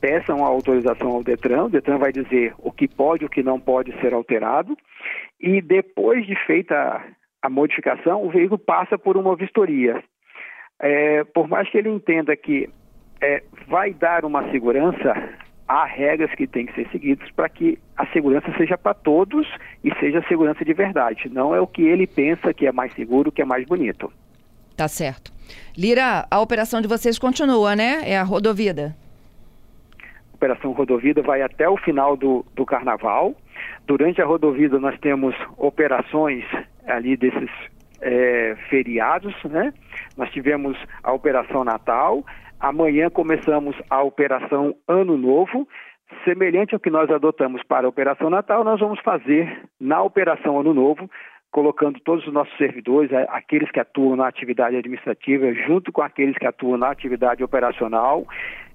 peçam 0.00 0.44
a 0.44 0.48
autorização 0.48 1.08
ao 1.08 1.22
Detran, 1.22 1.64
o 1.64 1.70
Detran 1.70 1.98
vai 1.98 2.12
dizer 2.12 2.54
o 2.58 2.70
que 2.70 2.88
pode 2.88 3.24
e 3.24 3.26
o 3.26 3.30
que 3.30 3.42
não 3.42 3.58
pode 3.58 3.92
ser 4.00 4.14
alterado, 4.14 4.76
e 5.40 5.60
depois 5.60 6.26
de 6.26 6.34
feita 6.46 7.04
a 7.42 7.48
modificação, 7.48 8.24
o 8.24 8.30
veículo 8.30 8.58
passa 8.58 8.98
por 8.98 9.16
uma 9.16 9.36
vistoria. 9.36 10.02
É, 10.80 11.24
por 11.24 11.48
mais 11.48 11.68
que 11.70 11.78
ele 11.78 11.88
entenda 11.88 12.36
que 12.36 12.68
é, 13.20 13.42
vai 13.66 13.92
dar 13.92 14.24
uma 14.24 14.50
segurança, 14.50 15.14
há 15.66 15.84
regras 15.84 16.32
que 16.34 16.46
têm 16.46 16.66
que 16.66 16.74
ser 16.74 16.88
seguidas 16.90 17.30
para 17.32 17.48
que 17.48 17.78
a 17.96 18.06
segurança 18.06 18.52
seja 18.56 18.78
para 18.78 18.94
todos 18.94 19.46
e 19.84 19.92
seja 20.00 20.24
segurança 20.28 20.64
de 20.64 20.72
verdade. 20.72 21.28
Não 21.28 21.54
é 21.54 21.60
o 21.60 21.66
que 21.66 21.82
ele 21.82 22.06
pensa 22.06 22.54
que 22.54 22.66
é 22.66 22.72
mais 22.72 22.92
seguro, 22.94 23.32
que 23.32 23.42
é 23.42 23.44
mais 23.44 23.66
bonito. 23.66 24.12
Tá 24.76 24.88
certo. 24.88 25.32
Lira, 25.76 26.26
a 26.30 26.40
operação 26.40 26.80
de 26.80 26.88
vocês 26.88 27.18
continua, 27.18 27.74
né? 27.74 28.02
É 28.04 28.16
a 28.16 28.22
Rodovida. 28.22 28.96
Operação 30.38 30.72
Rodovida 30.72 31.20
vai 31.20 31.42
até 31.42 31.68
o 31.68 31.76
final 31.76 32.16
do, 32.16 32.44
do 32.54 32.64
carnaval. 32.64 33.34
Durante 33.86 34.22
a 34.22 34.24
Rodovida 34.24 34.78
nós 34.78 34.98
temos 35.00 35.34
operações 35.56 36.44
ali 36.86 37.16
desses 37.16 37.50
é, 38.00 38.56
feriados, 38.70 39.34
né? 39.44 39.74
Nós 40.16 40.30
tivemos 40.30 40.78
a 41.02 41.12
Operação 41.12 41.64
Natal, 41.64 42.24
Amanhã 42.60 43.08
começamos 43.08 43.76
a 43.88 44.02
Operação 44.02 44.74
Ano 44.88 45.16
Novo. 45.16 45.68
Semelhante 46.24 46.74
ao 46.74 46.80
que 46.80 46.90
nós 46.90 47.08
adotamos 47.08 47.62
para 47.62 47.86
a 47.86 47.88
Operação 47.88 48.28
Natal, 48.28 48.64
nós 48.64 48.80
vamos 48.80 48.98
fazer 49.00 49.62
na 49.78 50.02
Operação 50.02 50.58
Ano 50.58 50.74
Novo, 50.74 51.08
colocando 51.50 51.98
todos 52.00 52.26
os 52.26 52.32
nossos 52.32 52.56
servidores, 52.56 53.10
aqueles 53.28 53.70
que 53.70 53.80
atuam 53.80 54.16
na 54.16 54.28
atividade 54.28 54.76
administrativa, 54.76 55.52
junto 55.66 55.90
com 55.90 56.02
aqueles 56.02 56.36
que 56.36 56.46
atuam 56.46 56.76
na 56.76 56.90
atividade 56.90 57.42
operacional, 57.42 58.26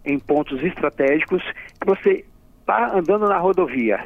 em 0.06 0.20
pontos 0.20 0.62
estratégicos. 0.64 1.44
Você 1.86 2.26
está 2.60 2.96
andando 2.96 3.28
na 3.28 3.38
rodovia, 3.38 4.06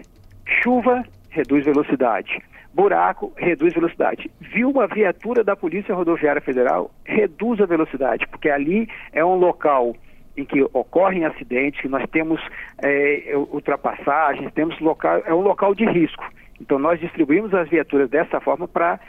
chuva, 0.62 1.04
reduz 1.30 1.66
velocidade 1.66 2.42
buraco, 2.78 3.34
reduz 3.36 3.74
velocidade. 3.74 4.30
Viu 4.40 4.70
uma 4.70 4.86
viatura 4.86 5.44
da 5.44 5.56
Polícia 5.56 5.96
Rodoviária 5.96 6.40
Federal, 6.40 6.92
reduz 7.04 7.60
a 7.60 7.66
velocidade, 7.66 8.28
porque 8.28 8.52
ali 8.52 8.88
é 9.12 9.26
um 9.26 9.34
local 9.34 9.96
em 10.38 10.46
que 10.46 10.62
ocorrem 10.62 11.26
acidentes, 11.26 11.82
que 11.82 11.88
nós 11.88 12.08
temos 12.12 12.40
é, 12.84 13.34
ultrapassagens, 13.52 14.54
temos 14.54 14.80
local, 14.80 15.24
é 15.26 15.34
um 15.34 15.42
local 15.42 15.74
de 15.74 15.86
risco. 15.86 16.24
Então 16.60 16.80
nós 16.80 17.00
distribuímos 17.00 17.54
as 17.54 17.70
viaturas 17.70 18.10
dessa 18.10 18.40
forma 18.42 18.68
para 18.68 19.00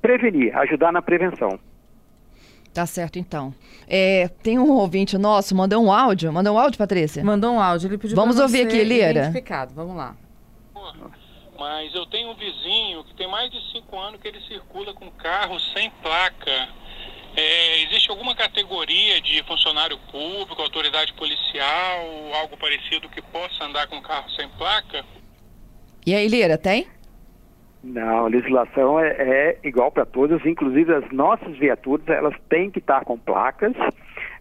prevenir, 0.00 0.56
ajudar 0.56 0.92
na 0.92 1.02
prevenção. 1.02 1.58
Tá 2.72 2.86
certo, 2.86 3.18
então. 3.18 3.52
É, 3.88 4.28
tem 4.42 4.58
um 4.58 4.70
ouvinte 4.70 5.18
nosso, 5.18 5.56
mandou 5.56 5.84
um 5.84 5.92
áudio. 5.92 6.32
Mandou 6.32 6.54
um 6.54 6.58
áudio, 6.58 6.78
Patrícia? 6.78 7.22
Mandou 7.24 7.54
um 7.54 7.60
áudio. 7.60 7.88
Ele 7.88 7.98
pediu 7.98 8.14
Vamos 8.14 8.38
ouvir 8.38 8.62
aqui, 8.62 8.82
Lira. 8.84 9.32
Vamos 9.74 9.96
lá. 9.96 10.16
Mas 11.58 11.94
eu 11.94 12.06
tenho 12.06 12.30
um 12.30 12.34
vizinho 12.34 13.04
que 13.04 13.14
tem 13.14 13.28
mais 13.28 13.50
de 13.50 13.60
cinco 13.72 13.98
anos 13.98 14.20
que 14.20 14.28
ele 14.28 14.40
circula 14.42 14.94
com 14.94 15.10
carro 15.10 15.58
sem 15.74 15.90
placa. 16.02 16.68
É, 17.36 17.82
existe 17.82 18.10
alguma 18.10 18.34
categoria 18.34 19.20
de 19.20 19.42
funcionário 19.44 19.98
público, 20.10 20.62
autoridade 20.62 21.12
policial, 21.14 22.06
algo 22.34 22.56
parecido 22.56 23.08
que 23.08 23.20
possa 23.20 23.64
andar 23.64 23.86
com 23.88 24.00
carro 24.00 24.30
sem 24.30 24.48
placa? 24.50 25.04
E 26.06 26.14
aí, 26.14 26.26
Lira, 26.28 26.56
tem? 26.56 26.86
Não, 27.82 28.26
a 28.26 28.28
legislação 28.28 29.00
é, 29.00 29.08
é 29.18 29.58
igual 29.64 29.90
para 29.90 30.04
todas, 30.04 30.44
inclusive 30.44 30.92
as 30.94 31.10
nossas 31.10 31.56
viaturas, 31.56 32.06
elas 32.08 32.34
têm 32.48 32.70
que 32.70 32.78
estar 32.78 33.04
com 33.04 33.18
placas. 33.18 33.72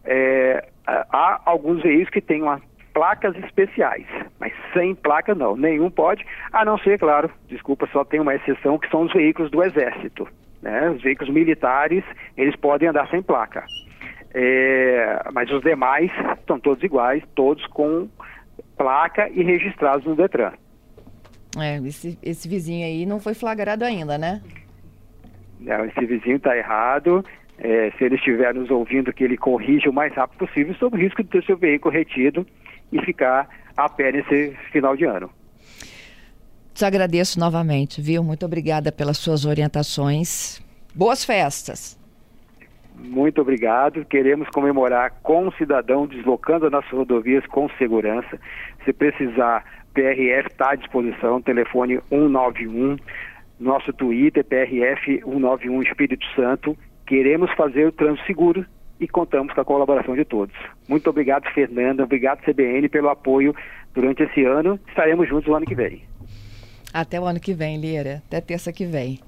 É, 0.03 0.67
há 0.85 1.41
alguns 1.45 1.81
veículos 1.81 2.09
que 2.09 2.21
têm 2.21 2.41
uma 2.41 2.61
placas 2.93 3.35
especiais, 3.37 4.05
mas 4.39 4.51
sem 4.73 4.93
placa 4.93 5.33
não, 5.33 5.55
nenhum 5.55 5.89
pode, 5.89 6.25
a 6.51 6.65
não 6.65 6.77
ser, 6.79 6.99
claro, 6.99 7.31
desculpa, 7.47 7.87
só 7.93 8.03
tem 8.03 8.19
uma 8.19 8.35
exceção 8.35 8.77
que 8.77 8.89
são 8.89 9.03
os 9.03 9.13
veículos 9.13 9.49
do 9.51 9.63
Exército. 9.63 10.27
Né? 10.61 10.89
Os 10.89 11.01
veículos 11.01 11.33
militares, 11.33 12.03
eles 12.35 12.55
podem 12.57 12.89
andar 12.89 13.07
sem 13.09 13.21
placa. 13.21 13.63
É, 14.33 15.21
mas 15.33 15.49
os 15.49 15.61
demais 15.61 16.11
estão 16.37 16.59
todos 16.59 16.83
iguais, 16.83 17.23
todos 17.35 17.65
com 17.67 18.09
placa 18.77 19.29
e 19.29 19.43
registrados 19.43 20.05
no 20.05 20.15
Detran. 20.15 20.51
É, 21.57 21.77
esse, 21.77 22.17
esse 22.21 22.47
vizinho 22.47 22.85
aí 22.85 23.05
não 23.05 23.19
foi 23.19 23.33
flagrado 23.33 23.83
ainda, 23.83 24.17
né? 24.17 24.41
Não, 25.59 25.85
esse 25.85 26.05
vizinho 26.05 26.37
está 26.37 26.55
errado. 26.55 27.23
É, 27.57 27.91
se 27.97 28.03
ele 28.05 28.15
estiver 28.15 28.53
nos 28.53 28.69
ouvindo, 28.69 29.11
que 29.11 29.23
ele 29.23 29.35
corrija 29.35 29.89
o 29.89 29.93
mais 29.93 30.13
rápido 30.13 30.47
possível 30.47 30.73
sobre 30.75 30.99
o 30.99 31.03
risco 31.03 31.21
de 31.23 31.29
ter 31.29 31.43
seu 31.43 31.57
veículo 31.57 31.93
retido 31.93 32.47
e 32.91 33.01
ficar 33.01 33.49
a 33.75 33.89
pé 33.89 34.11
nesse 34.11 34.55
final 34.71 34.95
de 34.95 35.05
ano. 35.05 35.29
Te 36.73 36.85
agradeço 36.85 37.37
novamente, 37.37 38.01
viu? 38.01 38.23
Muito 38.23 38.45
obrigada 38.45 38.91
pelas 38.91 39.17
suas 39.17 39.43
orientações. 39.43 40.61
Boas 40.95 41.25
festas. 41.25 41.99
Muito 42.95 43.41
obrigado. 43.41 44.05
Queremos 44.05 44.47
comemorar 44.49 45.11
com 45.21 45.47
o 45.47 45.53
cidadão 45.53 46.07
deslocando 46.07 46.65
as 46.65 46.71
nossas 46.71 46.91
rodovias 46.91 47.45
com 47.47 47.69
segurança. 47.77 48.39
Se 48.85 48.93
precisar, 48.93 49.63
PRF 49.93 50.47
está 50.47 50.71
à 50.71 50.75
disposição, 50.75 51.41
telefone 51.41 51.99
191, 52.09 52.97
nosso 53.59 53.91
Twitter, 53.93 54.43
PRF 54.43 55.21
191 55.23 55.81
Espírito 55.83 56.25
Santo. 56.35 56.77
Queremos 57.05 57.51
fazer 57.53 57.87
o 57.87 57.91
trânsito 57.91 58.25
seguro 58.27 58.65
e 58.99 59.07
contamos 59.07 59.53
com 59.53 59.61
a 59.61 59.65
colaboração 59.65 60.15
de 60.15 60.25
todos. 60.25 60.55
Muito 60.87 61.09
obrigado, 61.09 61.49
Fernanda, 61.53 62.03
obrigado, 62.03 62.41
CBN, 62.43 62.87
pelo 62.89 63.09
apoio 63.09 63.55
durante 63.93 64.23
esse 64.23 64.43
ano. 64.43 64.79
Estaremos 64.87 65.27
juntos 65.27 65.47
o 65.47 65.55
ano 65.55 65.65
que 65.65 65.75
vem. 65.75 66.03
Até 66.93 67.19
o 67.19 67.25
ano 67.25 67.39
que 67.39 67.53
vem, 67.53 67.79
Lira. 67.79 68.21
Até 68.27 68.41
terça 68.41 68.73
que 68.73 68.85
vem. 68.85 69.19